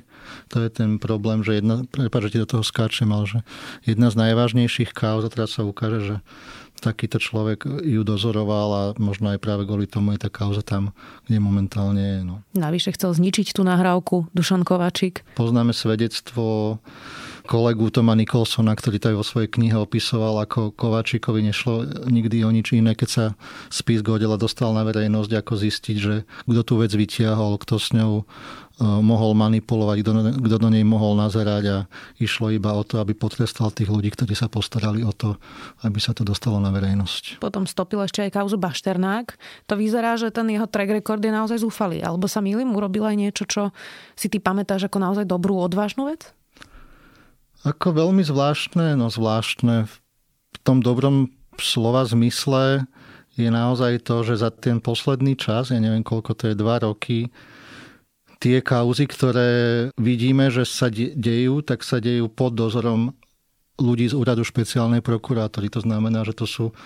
To 0.55 0.63
je 0.63 0.71
ten 0.71 0.99
problém, 1.03 1.43
že 1.43 1.59
jedna, 1.59 1.83
prepáč, 1.87 2.31
že 2.31 2.33
ti 2.37 2.43
do 2.43 2.51
toho 2.51 2.65
skáčem, 2.67 3.11
ale 3.11 3.25
že 3.27 3.39
jedna 3.87 4.11
z 4.11 4.19
najvážnejších 4.19 4.95
kauz, 4.95 5.27
a 5.27 5.31
teraz 5.33 5.57
sa 5.57 5.67
ukáže, 5.67 6.01
že 6.03 6.17
takýto 6.85 7.17
človek 7.17 7.65
ju 7.65 8.05
dozoroval 8.05 8.69
a 8.73 8.83
možno 9.01 9.33
aj 9.33 9.41
práve 9.41 9.65
kvôli 9.65 9.89
tomu 9.89 10.13
je 10.13 10.29
tá 10.29 10.29
kauza 10.29 10.61
tam, 10.61 10.93
kde 11.25 11.41
momentálne 11.41 12.05
je. 12.05 12.19
No. 12.29 12.45
Navyše 12.53 12.93
chcel 12.93 13.17
zničiť 13.17 13.57
tú 13.57 13.65
nahrávku 13.65 14.29
Dušan 14.37 14.69
Kovačík. 14.69 15.25
Poznáme 15.41 15.73
svedectvo 15.73 16.79
kolegu 17.45 17.93
Toma 17.93 18.17
Nicholsona, 18.17 18.73
ktorý 18.73 18.97
to 18.99 19.07
aj 19.13 19.17
vo 19.21 19.25
svojej 19.25 19.49
knihe 19.53 19.77
opisoval, 19.77 20.43
ako 20.43 20.73
Kovačíkovi 20.75 21.45
nešlo 21.45 22.09
nikdy 22.09 22.43
o 22.43 22.51
nič 22.51 22.73
iné, 22.73 22.97
keď 22.97 23.09
sa 23.09 23.25
spis 23.69 24.01
Godela 24.01 24.41
dostal 24.41 24.73
na 24.73 24.83
verejnosť, 24.83 25.31
ako 25.45 25.53
zistiť, 25.61 25.97
že 26.01 26.15
kto 26.49 26.61
tú 26.65 26.75
vec 26.81 26.91
vytiahol, 26.91 27.61
kto 27.61 27.77
s 27.77 27.93
ňou 27.93 28.25
E, 28.75 28.83
mohol 28.83 29.39
manipulovať, 29.39 30.03
kto, 30.03 30.11
kto 30.35 30.57
do 30.59 30.67
nej 30.67 30.83
mohol 30.83 31.15
nazerať 31.15 31.65
a 31.71 31.79
išlo 32.19 32.51
iba 32.51 32.75
o 32.75 32.83
to, 32.83 32.99
aby 32.99 33.15
potrestal 33.15 33.71
tých 33.71 33.87
ľudí, 33.87 34.11
ktorí 34.11 34.35
sa 34.35 34.51
postarali 34.51 35.07
o 35.07 35.15
to, 35.15 35.39
aby 35.87 36.03
sa 36.03 36.11
to 36.11 36.27
dostalo 36.27 36.59
na 36.59 36.75
verejnosť. 36.75 37.39
Potom 37.39 37.71
stopil 37.71 38.03
ešte 38.03 38.27
aj 38.27 38.35
kauzu 38.35 38.59
Bašternák. 38.59 39.39
To 39.71 39.79
vyzerá, 39.79 40.19
že 40.19 40.35
ten 40.35 40.51
jeho 40.51 40.67
track 40.67 40.91
record 40.91 41.23
je 41.23 41.31
naozaj 41.31 41.63
zúfalý. 41.63 42.03
Alebo 42.03 42.27
sa 42.27 42.43
milím, 42.43 42.75
urobil 42.75 43.07
aj 43.07 43.15
niečo, 43.15 43.47
čo 43.47 43.63
si 44.19 44.27
ty 44.27 44.43
pamätáš 44.43 44.91
ako 44.91 44.99
naozaj 44.99 45.23
dobrú, 45.23 45.55
odvážnu 45.63 46.11
vec? 46.11 46.35
Ako 47.65 47.97
veľmi 47.97 48.21
zvláštne, 48.21 48.93
no 48.93 49.09
zvláštne 49.09 49.89
v 49.89 50.59
tom 50.61 50.85
dobrom 50.85 51.33
slova 51.57 52.05
zmysle 52.05 52.85
je 53.41 53.49
naozaj 53.49 54.05
to, 54.05 54.21
že 54.21 54.45
za 54.45 54.53
ten 54.53 54.85
posledný 54.85 55.35
čas, 55.35 55.73
ja 55.73 55.81
neviem 55.81 56.05
koľko 56.05 56.37
to 56.37 56.53
je, 56.53 56.61
dva 56.61 56.79
roky, 56.85 57.33
tie 58.37 58.61
kauzy, 58.61 59.09
ktoré 59.09 59.51
vidíme, 59.97 60.53
že 60.53 60.69
sa 60.69 60.93
dejú, 60.93 61.65
tak 61.65 61.81
sa 61.81 62.05
dejú 62.05 62.29
pod 62.29 62.53
dozorom 62.53 63.17
ľudí 63.81 64.13
z 64.13 64.15
úradu 64.15 64.45
špeciálnej 64.45 65.01
prokurátory. 65.01 65.73
To 65.73 65.81
znamená, 65.81 66.23
že 66.23 66.37
to 66.37 66.47
sú 66.47 66.77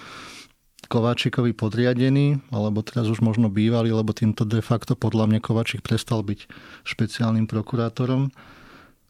Kováčikovi 0.89 1.53
podriadení, 1.53 2.41
alebo 2.55 2.81
teraz 2.81 3.11
už 3.11 3.21
možno 3.21 3.51
bývali, 3.53 3.93
lebo 3.93 4.15
týmto 4.15 4.47
de 4.47 4.63
facto 4.63 4.95
podľa 4.95 5.29
mňa 5.29 5.41
Kováčik 5.43 5.83
prestal 5.83 6.25
byť 6.25 6.49
špeciálnym 6.87 7.45
prokurátorom. 7.45 8.31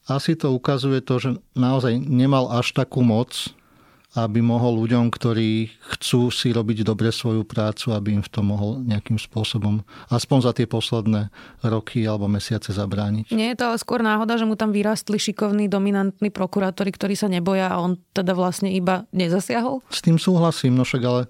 Asi 0.08 0.34
to 0.40 0.56
ukazuje 0.56 1.04
to, 1.04 1.20
že 1.20 1.30
naozaj 1.52 2.00
nemal 2.00 2.48
až 2.48 2.72
takú 2.72 3.04
moc, 3.04 3.52
aby 4.16 4.40
mohol 4.40 4.80
ľuďom, 4.82 5.12
ktorí 5.12 5.68
chcú 5.94 6.32
si 6.32 6.48
robiť 6.48 6.80
dobre 6.80 7.12
svoju 7.12 7.44
prácu, 7.44 7.92
aby 7.92 8.16
im 8.16 8.24
v 8.24 8.32
tom 8.32 8.50
mohol 8.50 8.80
nejakým 8.80 9.20
spôsobom, 9.20 9.84
aspoň 10.08 10.38
za 10.40 10.52
tie 10.56 10.64
posledné 10.64 11.28
roky 11.60 12.08
alebo 12.08 12.24
mesiace 12.24 12.72
zabrániť. 12.72 13.30
Nie 13.36 13.52
je 13.52 13.60
to 13.60 13.68
ale 13.68 13.76
skôr 13.76 14.00
náhoda, 14.00 14.40
že 14.40 14.48
mu 14.48 14.56
tam 14.56 14.72
vyrastli 14.72 15.20
šikovní, 15.20 15.68
dominantní 15.68 16.32
prokurátori, 16.32 16.88
ktorí 16.88 17.14
sa 17.14 17.28
neboja 17.28 17.68
a 17.68 17.84
on 17.84 18.00
teda 18.16 18.32
vlastne 18.32 18.72
iba 18.72 19.04
nezasiahol? 19.12 19.84
S 19.92 20.00
tým 20.00 20.16
súhlasím, 20.16 20.72
no 20.72 20.88
však 20.88 21.02
ale 21.04 21.22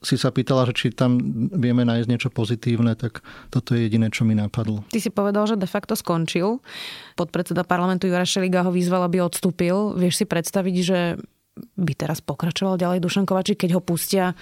si 0.00 0.16
sa 0.16 0.32
pýtala, 0.32 0.64
že 0.64 0.72
či 0.72 0.86
tam 0.96 1.20
vieme 1.52 1.84
nájsť 1.84 2.08
niečo 2.08 2.30
pozitívne, 2.32 2.96
tak 2.96 3.20
toto 3.52 3.76
je 3.76 3.84
jediné, 3.84 4.08
čo 4.08 4.24
mi 4.24 4.32
napadlo. 4.32 4.80
Ty 4.88 4.96
si 4.96 5.12
povedal, 5.12 5.44
že 5.44 5.60
de 5.60 5.68
facto 5.68 5.92
skončil. 5.92 6.64
Podpredseda 7.20 7.68
parlamentu 7.68 8.08
Jura 8.08 8.24
Šeliga 8.24 8.64
ho 8.64 8.72
vyzval, 8.72 9.04
aby 9.04 9.20
odstúpil. 9.20 9.92
Vieš 10.00 10.24
si 10.24 10.24
predstaviť, 10.24 10.76
že 10.80 11.20
by 11.76 11.92
teraz 11.92 12.24
pokračoval 12.24 12.80
ďalej 12.80 13.04
Dušan 13.04 13.28
Kovačík, 13.28 13.60
keď 13.60 13.76
ho 13.76 13.82
pustia 13.84 14.32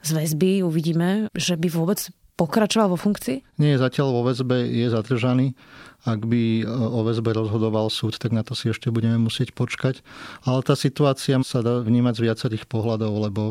z 0.00 0.10
väzby, 0.16 0.64
uvidíme, 0.64 1.28
že 1.36 1.60
by 1.60 1.68
vôbec 1.68 2.00
pokračoval 2.36 2.96
vo 2.96 2.98
funkcii? 3.00 3.60
Nie, 3.60 3.80
zatiaľ 3.80 4.12
vo 4.12 4.22
väzbe 4.28 4.64
je 4.64 4.86
zadržaný. 4.92 5.56
Ak 6.04 6.22
by 6.22 6.62
e, 6.62 6.64
o 6.68 7.00
väzbe 7.02 7.32
rozhodoval 7.32 7.88
súd, 7.88 8.20
tak 8.20 8.30
na 8.30 8.46
to 8.46 8.52
si 8.52 8.70
ešte 8.70 8.92
budeme 8.92 9.16
musieť 9.18 9.56
počkať. 9.56 10.04
Ale 10.44 10.60
tá 10.62 10.76
situácia 10.76 11.40
sa 11.42 11.64
dá 11.64 11.82
vnímať 11.82 12.14
z 12.16 12.24
viacerých 12.30 12.64
pohľadov, 12.68 13.12
lebo 13.28 13.42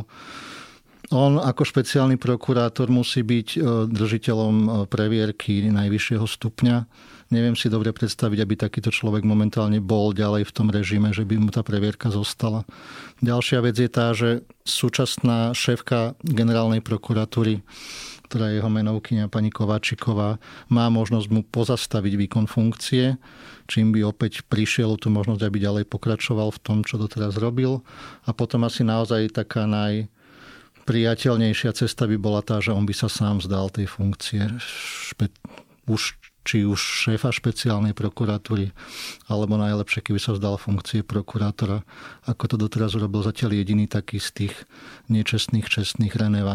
on 1.13 1.37
ako 1.37 1.61
špeciálny 1.67 2.17
prokurátor 2.17 2.89
musí 2.89 3.21
byť 3.21 3.47
e, 3.55 3.59
držiteľom 3.89 4.55
e, 4.55 4.67
previerky 4.89 5.69
najvyššieho 5.69 6.25
stupňa 6.25 6.77
Neviem 7.33 7.57
si 7.57 7.73
dobre 7.73 7.89
predstaviť, 7.89 8.37
aby 8.37 8.53
takýto 8.53 8.93
človek 8.93 9.25
momentálne 9.25 9.81
bol 9.81 10.13
ďalej 10.13 10.45
v 10.45 10.53
tom 10.53 10.69
režime, 10.69 11.09
že 11.09 11.25
by 11.25 11.41
mu 11.41 11.49
tá 11.49 11.65
previerka 11.65 12.13
zostala. 12.13 12.69
Ďalšia 13.25 13.65
vec 13.65 13.81
je 13.81 13.89
tá, 13.89 14.13
že 14.13 14.45
súčasná 14.61 15.57
šéfka 15.57 16.13
generálnej 16.21 16.85
prokuratúry 16.85 17.65
ktorá 18.25 18.49
je 18.49 18.57
jeho 18.57 18.73
menovkynia 18.73 19.29
pani 19.29 19.53
Kováčiková, 19.53 20.41
má 20.65 20.89
možnosť 20.89 21.29
mu 21.29 21.45
pozastaviť 21.45 22.13
výkon 22.25 22.49
funkcie, 22.49 23.21
čím 23.69 23.93
by 23.93 24.01
opäť 24.01 24.41
prišiel 24.49 24.97
tú 24.97 25.13
možnosť, 25.13 25.45
aby 25.45 25.61
ďalej 25.61 25.85
pokračoval 25.85 26.49
v 26.49 26.59
tom, 26.65 26.81
čo 26.81 26.97
doteraz 26.97 27.37
robil. 27.37 27.85
A 28.25 28.33
potom 28.33 28.65
asi 28.65 28.81
naozaj 28.81 29.29
taká 29.29 29.69
najpriateľnejšia 30.85 31.73
cesta 31.73 32.05
by 32.05 32.13
bola 32.21 32.45
tá, 32.45 32.61
že 32.61 32.69
on 32.69 32.85
by 32.85 32.93
sa 32.93 33.09
sám 33.09 33.41
zdal 33.41 33.73
tej 33.73 33.89
funkcie. 33.89 34.45
Už 35.89 36.13
či 36.45 36.61
už 36.61 36.77
šéfa 36.77 37.33
špeciálnej 37.33 37.97
prokuratúry, 37.97 38.69
alebo 39.25 39.57
najlepšie, 39.57 40.05
keby 40.05 40.21
sa 40.21 40.37
vzdal 40.37 40.61
funkcie 40.61 41.01
prokurátora, 41.01 41.81
ako 42.29 42.43
to 42.45 42.55
doteraz 42.61 42.93
urobil 42.93 43.25
zatiaľ 43.25 43.57
jediný 43.57 43.89
taký 43.89 44.21
z 44.21 44.29
tých 44.45 44.53
nečestných, 45.09 45.65
čestných 45.65 46.13
René. 46.13 46.45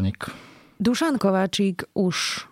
Dušan 0.78 1.18
Kováčik 1.18 1.90
už 1.98 2.46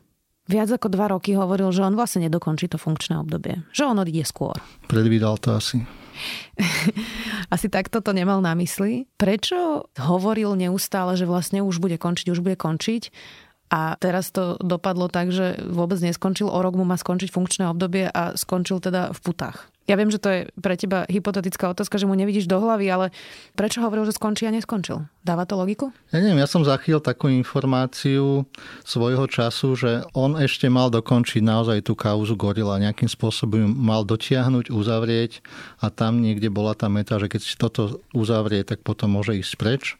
viac 0.51 0.67
ako 0.75 0.91
dva 0.91 1.15
roky 1.15 1.39
hovoril, 1.39 1.71
že 1.71 1.87
on 1.87 1.95
vlastne 1.95 2.27
nedokončí 2.27 2.67
to 2.67 2.75
funkčné 2.75 3.23
obdobie. 3.23 3.63
Že 3.71 3.95
on 3.95 4.03
odíde 4.03 4.27
skôr. 4.27 4.59
Predvídal 4.91 5.39
to 5.39 5.55
asi. 5.55 5.87
asi 7.55 7.67
takto 7.69 8.03
to 8.03 8.11
nemal 8.13 8.43
na 8.43 8.53
mysli. 8.59 9.07
Prečo 9.19 9.89
hovoril 9.97 10.55
neustále, 10.59 11.15
že 11.15 11.29
vlastne 11.29 11.63
už 11.65 11.79
bude 11.79 11.97
končiť, 11.97 12.27
už 12.33 12.41
bude 12.41 12.57
končiť 12.59 13.11
a 13.69 14.01
teraz 14.01 14.33
to 14.33 14.57
dopadlo 14.65 15.13
tak, 15.13 15.29
že 15.29 15.61
vôbec 15.69 16.01
neskončil. 16.01 16.49
O 16.49 16.59
rok 16.65 16.75
mu 16.77 16.89
má 16.89 16.97
skončiť 16.97 17.29
funkčné 17.29 17.69
obdobie 17.69 18.09
a 18.09 18.33
skončil 18.33 18.81
teda 18.81 19.13
v 19.13 19.21
putách. 19.21 19.69
Ja 19.89 19.97
viem, 19.97 20.13
že 20.13 20.21
to 20.21 20.29
je 20.29 20.41
pre 20.61 20.77
teba 20.77 21.09
hypotetická 21.09 21.73
otázka, 21.73 21.97
že 21.97 22.05
mu 22.05 22.13
nevidíš 22.13 22.45
do 22.45 22.61
hlavy, 22.61 22.87
ale 22.93 23.07
prečo 23.57 23.81
hovoril, 23.81 24.05
že 24.05 24.13
skončí 24.13 24.45
a 24.45 24.53
neskončil? 24.53 25.09
Dáva 25.25 25.49
to 25.49 25.57
logiku? 25.57 25.89
Ja 26.13 26.21
neviem, 26.21 26.37
ja 26.37 26.45
som 26.45 26.61
zachytil 26.61 27.01
takú 27.01 27.33
informáciu 27.33 28.45
svojho 28.85 29.25
času, 29.25 29.73
že 29.81 30.05
on 30.13 30.37
ešte 30.37 30.69
mal 30.69 30.93
dokončiť 30.93 31.41
naozaj 31.41 31.89
tú 31.89 31.97
kauzu 31.97 32.37
Gorila. 32.37 32.77
Nejakým 32.77 33.09
spôsobom 33.09 33.65
mal 33.73 34.05
dotiahnuť, 34.05 34.69
uzavrieť 34.69 35.41
a 35.81 35.89
tam 35.89 36.21
niekde 36.21 36.53
bola 36.53 36.77
tá 36.77 36.93
meta, 36.93 37.17
že 37.17 37.33
keď 37.33 37.41
si 37.41 37.57
toto 37.57 38.05
uzavrie, 38.13 38.61
tak 38.69 38.85
potom 38.85 39.17
môže 39.17 39.41
ísť 39.41 39.55
preč. 39.57 39.97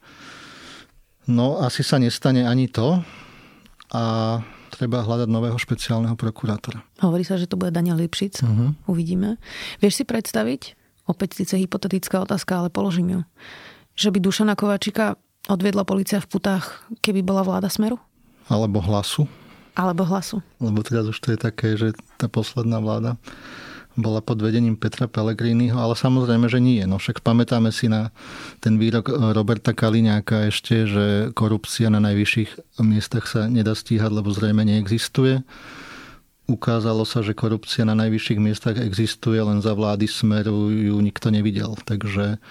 No 1.25 1.65
asi 1.65 1.81
sa 1.81 1.97
nestane 1.97 2.45
ani 2.45 2.69
to, 2.69 3.01
a 3.89 4.37
treba 4.69 5.01
hľadať 5.03 5.27
nového 5.27 5.57
špeciálneho 5.57 6.15
prokurátora. 6.15 6.85
Hovorí 7.01 7.25
sa, 7.25 7.35
že 7.35 7.49
to 7.49 7.57
bude 7.57 7.73
Daniel 7.73 7.97
Lipšic. 7.97 8.45
Uh-huh. 8.45 8.77
Uvidíme. 8.85 9.41
Vieš 9.81 10.01
si 10.01 10.03
predstaviť, 10.05 10.77
opäť 11.09 11.41
síce 11.41 11.57
hypotetická 11.57 12.21
otázka, 12.23 12.61
ale 12.61 12.69
položím 12.69 13.07
ju, 13.09 13.21
že 13.97 14.13
by 14.13 14.21
Dušana 14.21 14.53
Kovačika 14.55 15.19
odviedla 15.49 15.83
policia 15.83 16.21
v 16.21 16.29
putách, 16.29 16.85
keby 17.01 17.25
bola 17.25 17.41
vláda 17.43 17.67
Smeru? 17.67 17.97
Alebo 18.47 18.79
hlasu. 18.79 19.25
Alebo 19.73 20.05
hlasu. 20.05 20.39
Lebo 20.61 20.85
teraz 20.85 21.09
už 21.09 21.17
to 21.19 21.33
je 21.33 21.39
také, 21.39 21.75
že 21.75 21.97
tá 22.21 22.29
posledná 22.29 22.79
vláda 22.79 23.17
bola 23.97 24.21
pod 24.21 24.39
vedením 24.39 24.77
Petra 24.77 25.09
Pellegriniho, 25.09 25.75
ale 25.75 25.97
samozrejme, 25.97 26.45
že 26.45 26.61
nie. 26.61 26.83
No 26.85 27.01
však 27.01 27.25
pamätáme 27.25 27.73
si 27.73 27.89
na 27.89 28.13
ten 28.61 28.77
výrok 28.77 29.09
Roberta 29.09 29.73
Kaliňáka 29.73 30.51
ešte, 30.51 30.85
že 30.85 31.05
korupcia 31.33 31.89
na 31.89 31.97
najvyšších 32.03 32.81
miestach 32.85 33.25
sa 33.25 33.49
nedá 33.49 33.73
stíhať, 33.73 34.11
lebo 34.13 34.29
zrejme 34.29 34.61
neexistuje. 34.63 35.41
Ukázalo 36.49 37.05
sa, 37.05 37.21
že 37.21 37.37
korupcia 37.37 37.85
na 37.85 37.93
najvyšších 37.93 38.39
miestach 38.41 38.77
existuje, 38.81 39.37
len 39.37 39.61
za 39.61 39.77
vlády 39.77 40.09
Smeru 40.09 40.73
ju 40.73 40.97
nikto 40.97 41.29
nevidel. 41.29 41.77
Takže 41.85 42.41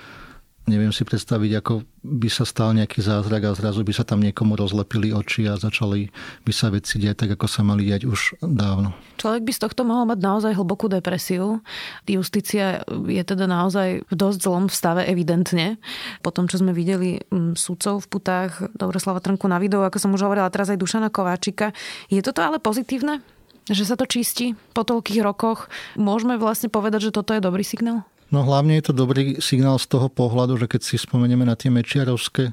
neviem 0.69 0.93
si 0.93 1.03
predstaviť, 1.03 1.65
ako 1.65 1.83
by 2.05 2.29
sa 2.29 2.45
stal 2.45 2.77
nejaký 2.77 3.01
zázrak 3.01 3.49
a 3.49 3.57
zrazu 3.57 3.83
by 3.83 3.93
sa 3.97 4.05
tam 4.05 4.21
niekomu 4.21 4.55
rozlepili 4.55 5.11
oči 5.11 5.49
a 5.49 5.57
začali 5.57 6.13
by 6.45 6.53
sa 6.53 6.69
veci 6.69 7.01
diať 7.01 7.25
tak, 7.25 7.31
ako 7.41 7.47
sa 7.49 7.65
mali 7.65 7.89
diať 7.89 8.05
už 8.05 8.39
dávno. 8.45 8.93
Človek 9.19 9.43
by 9.49 9.53
z 9.57 9.61
tohto 9.65 9.83
mohol 9.83 10.07
mať 10.07 10.21
naozaj 10.21 10.53
hlbokú 10.55 10.87
depresiu. 10.93 11.65
Justícia 12.07 12.85
je 12.87 13.23
teda 13.25 13.49
naozaj 13.49 14.07
v 14.07 14.15
dosť 14.15 14.39
zlom 14.45 14.71
stave 14.71 15.09
evidentne. 15.09 15.81
Po 16.23 16.31
tom, 16.31 16.47
čo 16.47 16.61
sme 16.61 16.77
videli 16.77 17.19
mm, 17.19 17.59
sudcov 17.59 18.05
v 18.05 18.11
putách 18.13 18.71
Dobroslava 18.77 19.25
Trnku 19.25 19.49
na 19.51 19.59
videu, 19.59 19.83
ako 19.83 19.99
som 19.99 20.15
už 20.15 20.23
hovorila, 20.29 20.53
teraz 20.53 20.71
aj 20.71 20.79
Dušana 20.79 21.09
Kováčika. 21.09 21.75
Je 22.13 22.21
toto 22.21 22.45
ale 22.45 22.63
pozitívne? 22.63 23.25
Že 23.69 23.85
sa 23.85 23.97
to 24.01 24.09
čistí 24.09 24.57
po 24.73 24.85
toľkých 24.85 25.21
rokoch? 25.21 25.69
Môžeme 25.99 26.41
vlastne 26.41 26.73
povedať, 26.73 27.11
že 27.11 27.15
toto 27.17 27.37
je 27.37 27.45
dobrý 27.45 27.61
signál? 27.61 28.09
No 28.29 28.45
hlavne 28.45 28.77
je 28.77 28.93
to 28.93 28.95
dobrý 28.95 29.41
signál 29.41 29.81
z 29.81 29.89
toho 29.89 30.13
pohľadu, 30.13 30.61
že 30.61 30.69
keď 30.69 30.81
si 30.85 31.01
spomenieme 31.01 31.49
na 31.49 31.57
tie 31.57 31.73
mečiarovské 31.73 32.53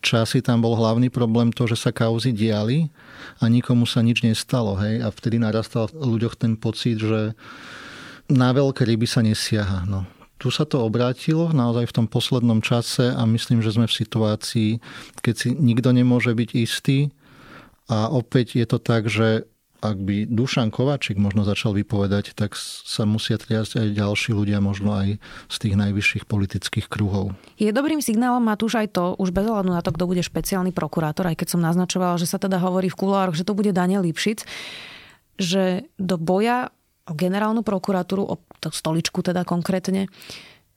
časy, 0.00 0.40
tam 0.40 0.64
bol 0.64 0.72
hlavný 0.80 1.12
problém 1.12 1.52
to, 1.52 1.68
že 1.68 1.76
sa 1.76 1.92
kauzy 1.92 2.32
diali 2.32 2.88
a 3.36 3.44
nikomu 3.52 3.84
sa 3.84 4.00
nič 4.00 4.24
nestalo. 4.24 4.80
Hej? 4.80 5.04
A 5.04 5.12
vtedy 5.12 5.36
narastal 5.36 5.92
v 5.92 6.16
ľuďoch 6.16 6.40
ten 6.40 6.56
pocit, 6.56 7.04
že 7.04 7.36
na 8.32 8.48
veľké 8.56 8.88
ryby 8.88 9.04
sa 9.04 9.20
nesiaha. 9.20 9.84
No. 9.84 10.08
Tu 10.40 10.48
sa 10.48 10.64
to 10.64 10.80
obrátilo 10.80 11.52
naozaj 11.52 11.92
v 11.92 11.96
tom 12.00 12.06
poslednom 12.08 12.64
čase 12.64 13.12
a 13.12 13.20
myslím, 13.28 13.60
že 13.60 13.76
sme 13.76 13.84
v 13.84 13.98
situácii, 14.00 14.70
keď 15.20 15.34
si 15.36 15.48
nikto 15.52 15.92
nemôže 15.92 16.32
byť 16.32 16.50
istý 16.56 17.12
a 17.92 18.08
opäť 18.08 18.56
je 18.56 18.64
to 18.64 18.78
tak, 18.80 19.12
že 19.12 19.49
ak 19.80 19.96
by 19.96 20.28
Dušan 20.28 20.68
Kovačik 20.68 21.16
možno 21.16 21.42
začal 21.42 21.72
vypovedať, 21.72 22.36
tak 22.36 22.54
sa 22.60 23.08
musia 23.08 23.40
triasť 23.40 23.80
aj 23.80 23.88
ďalší 23.96 24.30
ľudia, 24.36 24.60
možno 24.60 24.92
aj 24.92 25.16
z 25.48 25.56
tých 25.56 25.74
najvyšších 25.80 26.24
politických 26.28 26.86
kruhov. 26.86 27.32
Je 27.56 27.72
dobrým 27.72 28.04
signálom, 28.04 28.44
Matúš, 28.44 28.76
aj 28.76 28.92
to, 28.92 29.16
už 29.16 29.32
bez 29.32 29.48
ohľadu 29.48 29.72
na 29.72 29.80
to, 29.80 29.90
kto 29.96 30.04
bude 30.04 30.20
špeciálny 30.20 30.76
prokurátor, 30.76 31.32
aj 31.32 31.40
keď 31.40 31.48
som 31.56 31.64
naznačovala, 31.64 32.20
že 32.20 32.28
sa 32.28 32.36
teda 32.36 32.60
hovorí 32.60 32.92
v 32.92 33.00
kulároch, 33.00 33.36
že 33.36 33.48
to 33.48 33.56
bude 33.56 33.72
Daniel 33.72 34.04
Lipšic, 34.04 34.44
že 35.40 35.88
do 35.96 36.20
boja 36.20 36.68
o 37.08 37.16
generálnu 37.16 37.64
prokuratúru, 37.64 38.22
o 38.22 38.36
stoličku 38.60 39.24
teda 39.24 39.42
konkrétne, 39.48 40.06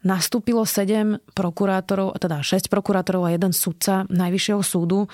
nastúpilo 0.04 0.68
7 0.68 1.20
prokurátorov, 1.32 2.16
teda 2.20 2.44
6 2.44 2.68
prokurátorov 2.68 3.28
a 3.28 3.34
jeden 3.36 3.56
sudca 3.56 4.08
Najvyššieho 4.12 4.62
súdu. 4.64 5.08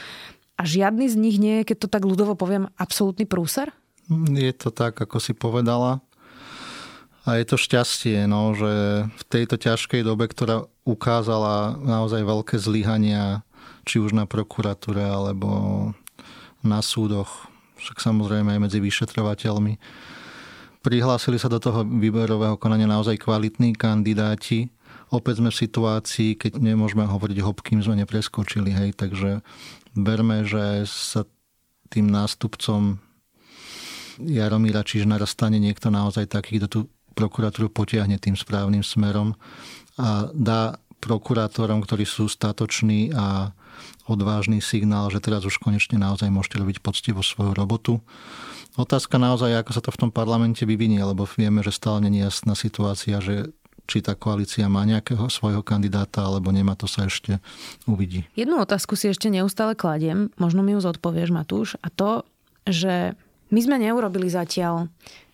A 0.60 0.68
žiadny 0.68 1.08
z 1.08 1.16
nich 1.16 1.38
nie 1.40 1.62
je, 1.62 1.72
keď 1.72 1.78
to 1.86 1.88
tak 1.88 2.04
ľudovo 2.04 2.36
poviem, 2.36 2.68
absolútny 2.76 3.24
prúser? 3.24 3.72
Je 4.10 4.52
to 4.58 4.74
tak, 4.74 4.98
ako 4.98 5.22
si 5.22 5.38
povedala. 5.38 6.02
A 7.30 7.38
je 7.38 7.46
to 7.46 7.62
šťastie, 7.62 8.26
no, 8.26 8.58
že 8.58 9.06
v 9.06 9.24
tejto 9.30 9.62
ťažkej 9.62 10.02
dobe, 10.02 10.26
ktorá 10.26 10.66
ukázala 10.82 11.78
naozaj 11.78 12.26
veľké 12.26 12.58
zlyhania, 12.58 13.46
či 13.86 14.02
už 14.02 14.18
na 14.18 14.26
prokuratúre, 14.26 15.06
alebo 15.06 15.50
na 16.66 16.82
súdoch, 16.82 17.46
však 17.78 18.02
samozrejme 18.02 18.58
aj 18.58 18.64
medzi 18.66 18.80
vyšetrovateľmi. 18.82 19.78
Prihlásili 20.80 21.38
sa 21.38 21.52
do 21.52 21.62
toho 21.62 21.86
výberového 21.86 22.58
konania 22.58 22.90
naozaj 22.90 23.20
kvalitní 23.22 23.76
kandidáti. 23.76 24.72
Opäť 25.12 25.44
sme 25.44 25.54
v 25.54 25.62
situácii, 25.62 26.40
keď 26.40 26.58
nemôžeme 26.58 27.04
hovoriť 27.04 27.38
hop, 27.46 27.62
kým 27.62 27.84
sme 27.84 28.00
nepreskočili. 28.00 28.72
Hej. 28.72 28.98
Takže 28.98 29.44
berme, 29.94 30.48
že 30.48 30.88
sa 30.88 31.28
tým 31.92 32.08
nástupcom 32.08 32.98
Jaromíra 34.20 34.84
Čižnara 34.84 35.24
stane 35.24 35.58
niekto 35.58 35.88
naozaj 35.88 36.28
taký, 36.28 36.60
kto 36.60 36.68
tú 36.68 36.80
prokuratúru 37.16 37.72
potiahne 37.72 38.20
tým 38.20 38.36
správnym 38.36 38.84
smerom 38.84 39.36
a 40.00 40.32
dá 40.32 40.80
prokurátorom, 41.00 41.80
ktorí 41.84 42.04
sú 42.04 42.28
statoční 42.28 43.16
a 43.16 43.56
odvážny 44.12 44.60
signál, 44.60 45.08
že 45.08 45.24
teraz 45.24 45.48
už 45.48 45.60
konečne 45.64 45.96
naozaj 45.96 46.28
môžete 46.28 46.60
robiť 46.60 46.78
poctivo 46.84 47.24
svoju 47.24 47.56
robotu. 47.56 48.04
Otázka 48.76 49.16
naozaj, 49.16 49.64
ako 49.64 49.72
sa 49.72 49.82
to 49.84 49.92
v 49.96 50.00
tom 50.08 50.12
parlamente 50.12 50.68
vyvinie, 50.68 51.00
lebo 51.00 51.24
vieme, 51.24 51.64
že 51.64 51.72
stále 51.72 52.04
nie 52.08 52.20
je 52.20 52.28
jasná 52.28 52.54
situácia, 52.56 53.24
že 53.24 53.56
či 53.90 54.06
tá 54.06 54.14
koalícia 54.14 54.70
má 54.70 54.86
nejakého 54.86 55.26
svojho 55.34 55.66
kandidáta, 55.66 56.22
alebo 56.22 56.54
nemá, 56.54 56.78
to 56.78 56.86
sa 56.86 57.10
ešte 57.10 57.42
uvidí. 57.90 58.30
Jednu 58.38 58.62
otázku 58.62 58.94
si 58.94 59.10
ešte 59.10 59.34
neustále 59.34 59.74
kladiem, 59.74 60.30
možno 60.38 60.62
mi 60.62 60.78
ju 60.78 60.80
zodpovieš, 60.84 61.34
Matúš, 61.34 61.74
a 61.82 61.90
to, 61.90 62.22
že 62.70 63.18
my 63.50 63.60
sme 63.60 63.76
neurobili 63.82 64.30
zatiaľ 64.30 64.88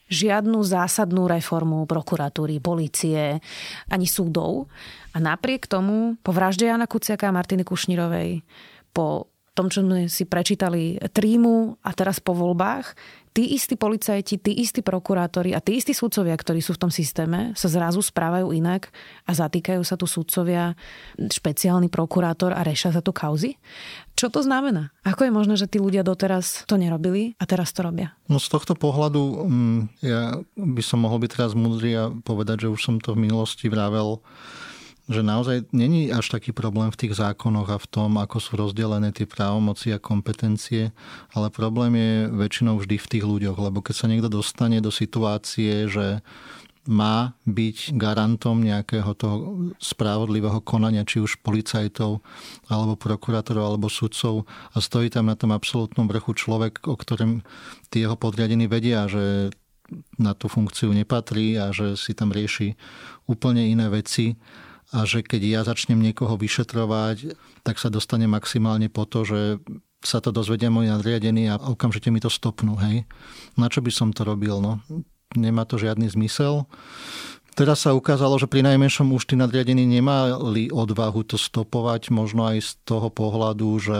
žiadnu 0.05 0.61
zásadnú 0.61 1.25
reformu 1.25 1.89
prokuratúry, 1.89 2.61
policie 2.61 3.41
ani 3.89 4.05
súdov. 4.05 4.69
A 5.15 5.17
napriek 5.17 5.65
tomu, 5.65 6.19
po 6.21 6.29
vražde 6.29 6.69
Jana 6.69 6.85
Kuciaka 6.85 7.29
a 7.29 7.35
Martiny 7.35 7.65
Kušnírovej, 7.65 8.45
po 8.93 9.27
tom, 9.55 9.71
čo 9.71 9.81
sme 9.81 10.11
si 10.11 10.27
prečítali 10.27 10.99
trímu 10.99 11.79
a 11.79 11.95
teraz 11.95 12.19
po 12.19 12.35
voľbách, 12.35 12.91
tí 13.35 13.51
istí 13.51 13.75
policajti, 13.75 14.39
tí 14.39 14.51
istí 14.63 14.79
prokurátori 14.79 15.51
a 15.51 15.59
tí 15.59 15.75
istí 15.75 15.91
sudcovia, 15.91 16.35
ktorí 16.39 16.63
sú 16.63 16.79
v 16.79 16.87
tom 16.87 16.91
systéme, 16.91 17.51
sa 17.55 17.67
zrazu 17.67 17.99
správajú 17.99 18.55
inak 18.55 18.87
a 19.27 19.35
zatýkajú 19.35 19.83
sa 19.83 19.99
tu 19.99 20.07
sudcovia, 20.07 20.75
špeciálny 21.19 21.91
prokurátor 21.91 22.55
a 22.55 22.63
rešia 22.63 22.95
sa 22.95 23.03
tu 23.03 23.11
kauzy. 23.11 23.59
Čo 24.15 24.31
to 24.31 24.39
znamená? 24.39 24.95
Ako 25.03 25.27
je 25.27 25.35
možné, 25.35 25.59
že 25.59 25.67
tí 25.67 25.83
ľudia 25.83 26.07
doteraz 26.07 26.63
to 26.63 26.79
nerobili 26.79 27.35
a 27.35 27.43
teraz 27.43 27.75
to 27.75 27.83
robia? 27.83 28.15
No 28.31 28.39
z 28.39 28.47
tohto 28.47 28.71
pohľadu 28.79 29.19
mm, 29.43 29.79
ja 29.99 30.39
by 30.55 30.83
som 30.83 31.03
mohol 31.03 31.19
byť 31.19 31.31
teraz 31.35 31.51
múdry 31.51 31.91
a 31.99 32.07
povedať, 32.23 32.67
že 32.67 32.71
už 32.71 32.79
som 32.79 32.95
to 33.03 33.19
v 33.19 33.27
minulosti 33.27 33.67
vravel 33.67 34.23
že 35.05 35.21
naozaj 35.21 35.69
není 35.69 36.09
až 36.09 36.33
taký 36.33 36.49
problém 36.49 36.89
v 36.89 36.99
tých 37.05 37.13
zákonoch 37.13 37.69
a 37.69 37.77
v 37.77 37.87
tom, 37.87 38.17
ako 38.17 38.37
sú 38.41 38.51
rozdelené 38.57 39.13
tie 39.13 39.29
právomoci 39.29 39.93
a 39.93 40.01
kompetencie, 40.01 40.89
ale 41.37 41.53
problém 41.53 41.93
je 41.93 42.13
väčšinou 42.33 42.81
vždy 42.81 42.97
v 42.97 43.09
tých 43.17 43.25
ľuďoch, 43.25 43.57
lebo 43.57 43.85
keď 43.85 43.95
sa 43.95 44.09
niekto 44.09 44.33
dostane 44.33 44.81
do 44.81 44.89
situácie, 44.89 45.85
že 45.85 46.25
má 46.85 47.33
byť 47.49 47.97
garantom 47.97 48.61
nejakého 48.61 49.17
toho 49.17 49.35
spravodlivého 49.81 50.61
konania, 50.61 51.01
či 51.01 51.17
už 51.17 51.41
policajtov, 51.41 52.21
alebo 52.69 52.93
prokurátorov, 52.93 53.73
alebo 53.73 53.89
sudcov 53.89 54.45
a 54.73 54.77
stojí 54.77 55.09
tam 55.09 55.25
na 55.25 55.33
tom 55.33 55.49
absolútnom 55.49 56.05
vrchu 56.05 56.37
človek, 56.37 56.85
o 56.85 56.93
ktorém 56.93 57.41
tí 57.89 58.05
jeho 58.05 58.13
podriadení 58.13 58.69
vedia, 58.69 59.09
že 59.09 59.49
na 60.17 60.33
tú 60.33 60.49
funkciu 60.49 60.93
nepatrí 60.93 61.57
a 61.57 61.69
že 61.69 61.97
si 61.97 62.17
tam 62.17 62.33
rieši 62.33 62.73
úplne 63.29 63.65
iné 63.65 63.89
veci 63.89 64.37
a 64.93 65.05
že 65.07 65.25
keď 65.25 65.41
ja 65.41 65.61
začnem 65.65 65.97
niekoho 65.97 66.37
vyšetrovať, 66.37 67.37
tak 67.65 67.81
sa 67.81 67.89
dostane 67.89 68.29
maximálne 68.29 68.91
po 68.91 69.09
to, 69.09 69.25
že 69.25 69.41
sa 70.05 70.21
to 70.21 70.29
dozvedia 70.29 70.69
moji 70.69 70.93
nadriadení 70.93 71.49
a 71.49 71.57
okamžite 71.57 72.13
mi 72.13 72.21
to 72.21 72.29
stopnú. 72.29 72.77
Hej. 72.77 73.09
Na 73.57 73.67
čo 73.71 73.81
by 73.81 73.89
som 73.89 74.13
to 74.13 74.21
robil? 74.21 74.61
No? 74.61 74.85
Nemá 75.33 75.65
to 75.65 75.81
žiadny 75.81 76.05
zmysel. 76.05 76.69
Teraz 77.55 77.87
sa 77.87 77.95
ukázalo, 77.95 78.35
že 78.35 78.51
pri 78.51 78.67
najmenšom 78.67 79.15
už 79.15 79.31
tí 79.31 79.39
nadriadení 79.39 79.87
nemali 79.87 80.67
odvahu 80.75 81.23
to 81.23 81.39
stopovať, 81.39 82.11
možno 82.11 82.51
aj 82.51 82.59
z 82.59 82.71
toho 82.83 83.07
pohľadu, 83.07 83.79
že 83.79 83.99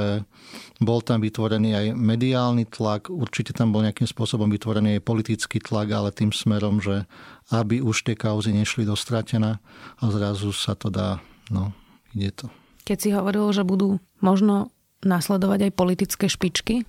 bol 0.84 1.00
tam 1.00 1.24
vytvorený 1.24 1.72
aj 1.72 1.86
mediálny 1.96 2.68
tlak, 2.68 3.08
určite 3.08 3.56
tam 3.56 3.72
bol 3.72 3.80
nejakým 3.88 4.12
spôsobom 4.12 4.52
vytvorený 4.52 5.00
aj 5.00 5.08
politický 5.08 5.64
tlak, 5.64 5.88
ale 5.96 6.12
tým 6.12 6.36
smerom, 6.36 6.84
že 6.84 7.08
aby 7.56 7.80
už 7.80 8.04
tie 8.04 8.20
kauzy 8.20 8.52
nešli 8.52 8.84
do 8.84 9.00
stratená 9.00 9.64
a 10.04 10.06
zrazu 10.12 10.52
sa 10.52 10.76
to 10.76 10.92
dá, 10.92 11.24
no, 11.48 11.72
ide 12.12 12.36
to. 12.36 12.52
Keď 12.84 12.98
si 13.00 13.10
hovoril, 13.16 13.56
že 13.56 13.64
budú 13.64 14.04
možno 14.20 14.68
nasledovať 15.00 15.72
aj 15.72 15.78
politické 15.80 16.28
špičky, 16.28 16.84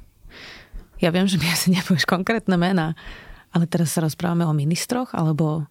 ja 0.99 1.15
viem, 1.15 1.31
že 1.31 1.39
mi 1.39 1.47
asi 1.47 1.71
nepovieš 1.71 2.11
konkrétne 2.11 2.59
mená, 2.59 2.99
ale 3.55 3.71
teraz 3.71 3.95
sa 3.95 4.03
rozprávame 4.03 4.43
o 4.43 4.51
ministroch, 4.51 5.15
alebo 5.15 5.71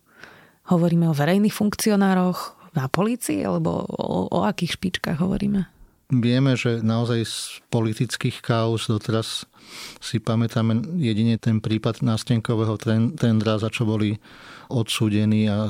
Hovoríme 0.66 1.06
o 1.10 1.18
verejných 1.18 1.54
funkcionároch 1.54 2.58
na 2.74 2.90
polícii, 2.90 3.46
alebo 3.46 3.86
o, 3.86 4.28
o 4.34 4.40
akých 4.44 4.76
špičkách 4.82 5.22
hovoríme? 5.22 5.70
Vieme, 6.06 6.54
že 6.54 6.86
naozaj 6.86 7.20
z 7.26 7.38
politických 7.74 8.46
kauz 8.46 8.86
doteraz 8.86 9.50
si 9.98 10.22
pamätáme 10.22 11.02
jedine 11.02 11.42
ten 11.42 11.58
prípad 11.58 12.06
nástenkového 12.06 12.78
tendra, 13.18 13.58
za 13.58 13.74
čo 13.74 13.90
boli 13.90 14.22
odsúdení 14.70 15.50
a 15.50 15.70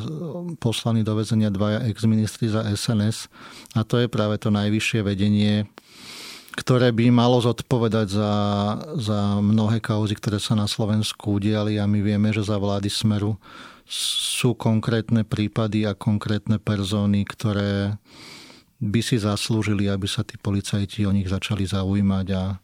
poslaní 0.60 1.08
do 1.08 1.16
väzenia 1.16 1.48
dvaja 1.48 1.88
ex-ministri 1.88 2.52
za 2.52 2.68
SNS. 2.68 3.32
A 3.80 3.88
to 3.88 4.04
je 4.04 4.12
práve 4.12 4.36
to 4.36 4.52
najvyššie 4.52 5.08
vedenie, 5.08 5.72
ktoré 6.56 6.92
by 6.92 7.12
malo 7.16 7.40
zodpovedať 7.40 8.08
za, 8.12 8.34
za 9.00 9.20
mnohé 9.40 9.80
kauzy, 9.80 10.20
ktoré 10.20 10.40
sa 10.40 10.56
na 10.56 10.68
Slovensku 10.68 11.40
udiali 11.40 11.80
a 11.80 11.88
my 11.88 12.00
vieme, 12.04 12.36
že 12.36 12.44
za 12.44 12.60
vlády 12.60 12.92
Smeru 12.92 13.40
sú 13.90 14.58
konkrétne 14.58 15.22
prípady 15.22 15.86
a 15.86 15.94
konkrétne 15.94 16.58
persóny, 16.58 17.22
ktoré 17.26 18.02
by 18.82 19.02
si 19.02 19.22
zaslúžili, 19.22 19.88
aby 19.88 20.10
sa 20.10 20.26
tí 20.26 20.36
policajti 20.36 21.06
o 21.06 21.14
nich 21.14 21.30
začali 21.30 21.64
zaujímať 21.64 22.28
a 22.36 22.60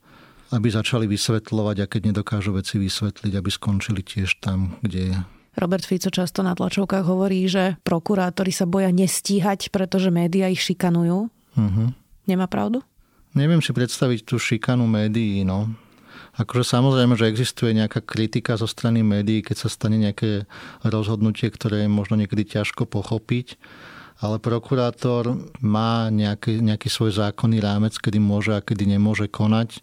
aby 0.52 0.68
začali 0.68 1.08
vysvetľovať 1.08 1.76
a 1.80 1.86
keď 1.88 2.00
nedokážu 2.12 2.52
veci 2.52 2.76
vysvetliť, 2.76 3.32
aby 3.32 3.50
skončili 3.50 4.04
tiež 4.04 4.42
tam, 4.44 4.76
kde 4.84 5.14
je. 5.14 5.18
Robert 5.56 5.84
Fico 5.84 6.08
často 6.08 6.40
na 6.40 6.56
tlačovkách 6.56 7.04
hovorí, 7.04 7.44
že 7.48 7.76
prokurátori 7.84 8.52
sa 8.52 8.64
boja 8.64 8.88
nestíhať, 8.88 9.68
pretože 9.68 10.08
médiá 10.08 10.48
ich 10.48 10.64
šikanujú. 10.64 11.28
Uh-huh. 11.28 11.88
Nemá 12.24 12.48
pravdu? 12.48 12.80
Neviem 13.32 13.60
si 13.64 13.72
predstaviť 13.72 14.28
tú 14.28 14.36
šikanu 14.36 14.84
médií, 14.84 15.44
no. 15.44 15.72
Akože 16.32 16.64
samozrejme, 16.64 17.12
že 17.12 17.28
existuje 17.28 17.76
nejaká 17.76 18.00
kritika 18.00 18.56
zo 18.56 18.64
strany 18.64 19.04
médií, 19.04 19.44
keď 19.44 19.66
sa 19.66 19.68
stane 19.68 20.00
nejaké 20.00 20.48
rozhodnutie, 20.80 21.52
ktoré 21.52 21.84
je 21.84 21.90
možno 21.92 22.16
niekedy 22.16 22.48
ťažko 22.48 22.88
pochopiť, 22.88 23.60
ale 24.22 24.40
prokurátor 24.40 25.36
má 25.60 26.08
nejaký, 26.08 26.62
nejaký 26.64 26.88
svoj 26.88 27.12
zákonný 27.20 27.60
rámec, 27.60 27.98
kedy 27.98 28.16
môže 28.16 28.54
a 28.56 28.64
kedy 28.64 28.96
nemôže 28.96 29.28
konať. 29.28 29.82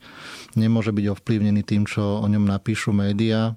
Nemôže 0.56 0.96
byť 0.96 1.06
ovplyvnený 1.12 1.62
tým, 1.68 1.84
čo 1.86 2.24
o 2.24 2.26
ňom 2.26 2.48
napíšu 2.48 2.96
médiá 2.96 3.54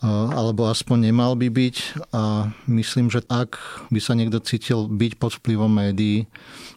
alebo 0.00 0.64
aspoň 0.72 1.12
nemal 1.12 1.36
by 1.36 1.52
byť 1.52 1.76
a 2.16 2.48
myslím, 2.72 3.12
že 3.12 3.20
ak 3.28 3.60
by 3.92 4.00
sa 4.00 4.16
niekto 4.16 4.40
cítil 4.40 4.88
byť 4.88 5.12
pod 5.20 5.36
vplyvom 5.36 5.68
médií, 5.68 6.24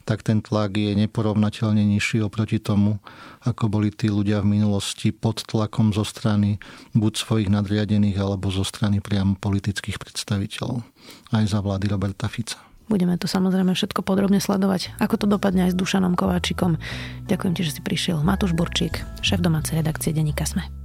tak 0.03 0.27
ten 0.27 0.43
tlak 0.43 0.75
je 0.75 0.91
neporovnateľne 0.91 1.79
nižší 1.87 2.19
oproti 2.19 2.59
tomu, 2.59 2.99
ako 3.47 3.71
boli 3.71 3.95
tí 3.95 4.11
ľudia 4.11 4.43
v 4.43 4.59
minulosti 4.59 5.15
pod 5.15 5.47
tlakom 5.47 5.95
zo 5.95 6.03
strany 6.03 6.59
buď 6.91 7.13
svojich 7.15 7.47
nadriadených 7.47 8.19
alebo 8.19 8.51
zo 8.51 8.67
strany 8.67 8.99
priamo 8.99 9.39
politických 9.39 9.95
predstaviteľov 10.03 10.83
aj 11.31 11.43
za 11.47 11.59
vlády 11.63 11.87
Roberta 11.87 12.27
Fica. 12.27 12.59
Budeme 12.91 13.15
to 13.15 13.31
samozrejme 13.31 13.71
všetko 13.71 14.03
podrobne 14.03 14.43
sledovať, 14.43 14.99
ako 14.99 15.15
to 15.15 15.25
dopadne 15.31 15.71
aj 15.71 15.71
s 15.71 15.79
Dušanom 15.79 16.19
Kováčikom. 16.19 16.75
Ďakujem 17.31 17.53
ti, 17.55 17.61
že 17.63 17.79
si 17.79 17.81
prišiel. 17.81 18.19
Matúš 18.19 18.51
Burčík, 18.51 18.99
šéf 19.23 19.39
domácej 19.39 19.79
redakcie 19.79 20.11
Deníka 20.11 20.43
Sme. 20.43 20.82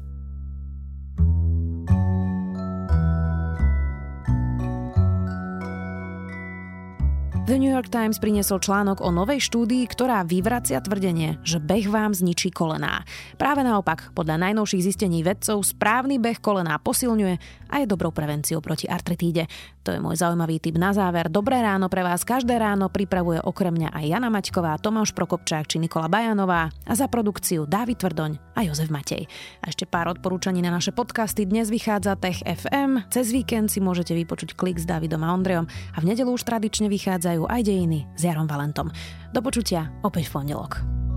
The 7.48 7.56
New 7.56 7.72
York 7.72 7.88
Times 7.88 8.20
priniesol 8.20 8.60
článok 8.60 9.00
o 9.00 9.08
novej 9.08 9.40
štúdii, 9.40 9.88
ktorá 9.88 10.20
vyvracia 10.20 10.84
tvrdenie, 10.84 11.40
že 11.48 11.56
beh 11.56 11.88
vám 11.88 12.12
zničí 12.12 12.52
kolená. 12.52 13.08
Práve 13.40 13.64
naopak, 13.64 14.12
podľa 14.12 14.36
najnovších 14.36 14.84
zistení 14.84 15.24
vedcov, 15.24 15.64
správny 15.64 16.20
beh 16.20 16.44
kolená 16.44 16.76
posilňuje 16.76 17.40
a 17.72 17.74
je 17.80 17.88
dobrou 17.88 18.12
prevenciou 18.12 18.60
proti 18.60 18.84
artritíde. 18.84 19.48
To 19.88 19.96
je 19.96 20.04
môj 20.04 20.20
zaujímavý 20.20 20.60
tip 20.60 20.76
na 20.76 20.92
záver. 20.92 21.32
Dobré 21.32 21.64
ráno 21.64 21.88
pre 21.88 22.04
vás 22.04 22.20
každé 22.20 22.60
ráno 22.60 22.92
pripravuje 22.92 23.40
okrem 23.40 23.72
mňa 23.72 23.96
aj 23.96 24.04
Jana 24.04 24.28
Maťková, 24.28 24.76
Tomáš 24.76 25.16
Prokopčák 25.16 25.64
či 25.64 25.80
Nikola 25.80 26.12
Bajanová 26.12 26.68
a 26.68 26.92
za 26.92 27.08
produkciu 27.08 27.64
Dávid 27.64 27.96
Tvrdoň 27.96 28.52
a 28.52 28.68
Jozef 28.68 28.92
Matej. 28.92 29.24
A 29.64 29.72
ešte 29.72 29.88
pár 29.88 30.12
odporúčaní 30.12 30.60
na 30.60 30.68
naše 30.68 30.92
podcasty. 30.92 31.48
Dnes 31.48 31.72
vychádza 31.72 32.20
Tech 32.20 32.44
FM, 32.44 33.08
cez 33.08 33.32
víkend 33.32 33.72
si 33.72 33.80
môžete 33.80 34.12
vypočuť 34.12 34.60
klik 34.60 34.76
s 34.76 34.84
Davidom 34.84 35.24
a 35.24 35.32
Ondrejom 35.32 35.64
a 35.64 35.98
v 36.04 36.08
nedelu 36.12 36.36
už 36.36 36.44
tradične 36.44 36.92
vychádzajú 36.92 37.48
aj 37.48 37.60
dejiny 37.64 38.04
s 38.12 38.28
Jarom 38.28 38.44
Valentom. 38.44 38.92
Do 39.32 39.40
počutia 39.40 39.88
opäť 40.04 40.28
v 40.28 40.36
pondelok. 40.36 41.07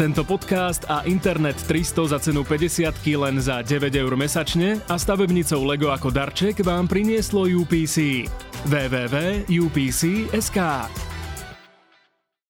Tento 0.00 0.24
podcast 0.24 0.88
a 0.88 1.04
Internet 1.04 1.60
300 1.68 2.08
za 2.08 2.18
cenu 2.24 2.40
50 2.40 3.20
len 3.20 3.36
za 3.36 3.60
9 3.60 3.92
eur 4.00 4.16
mesačne 4.16 4.80
a 4.88 4.96
stavebnicou 4.96 5.60
Lego 5.60 5.92
ako 5.92 6.08
darček 6.08 6.64
vám 6.64 6.88
prinieslo 6.88 7.44
UPC. 7.44 8.24
www.upc.sk 8.64 10.58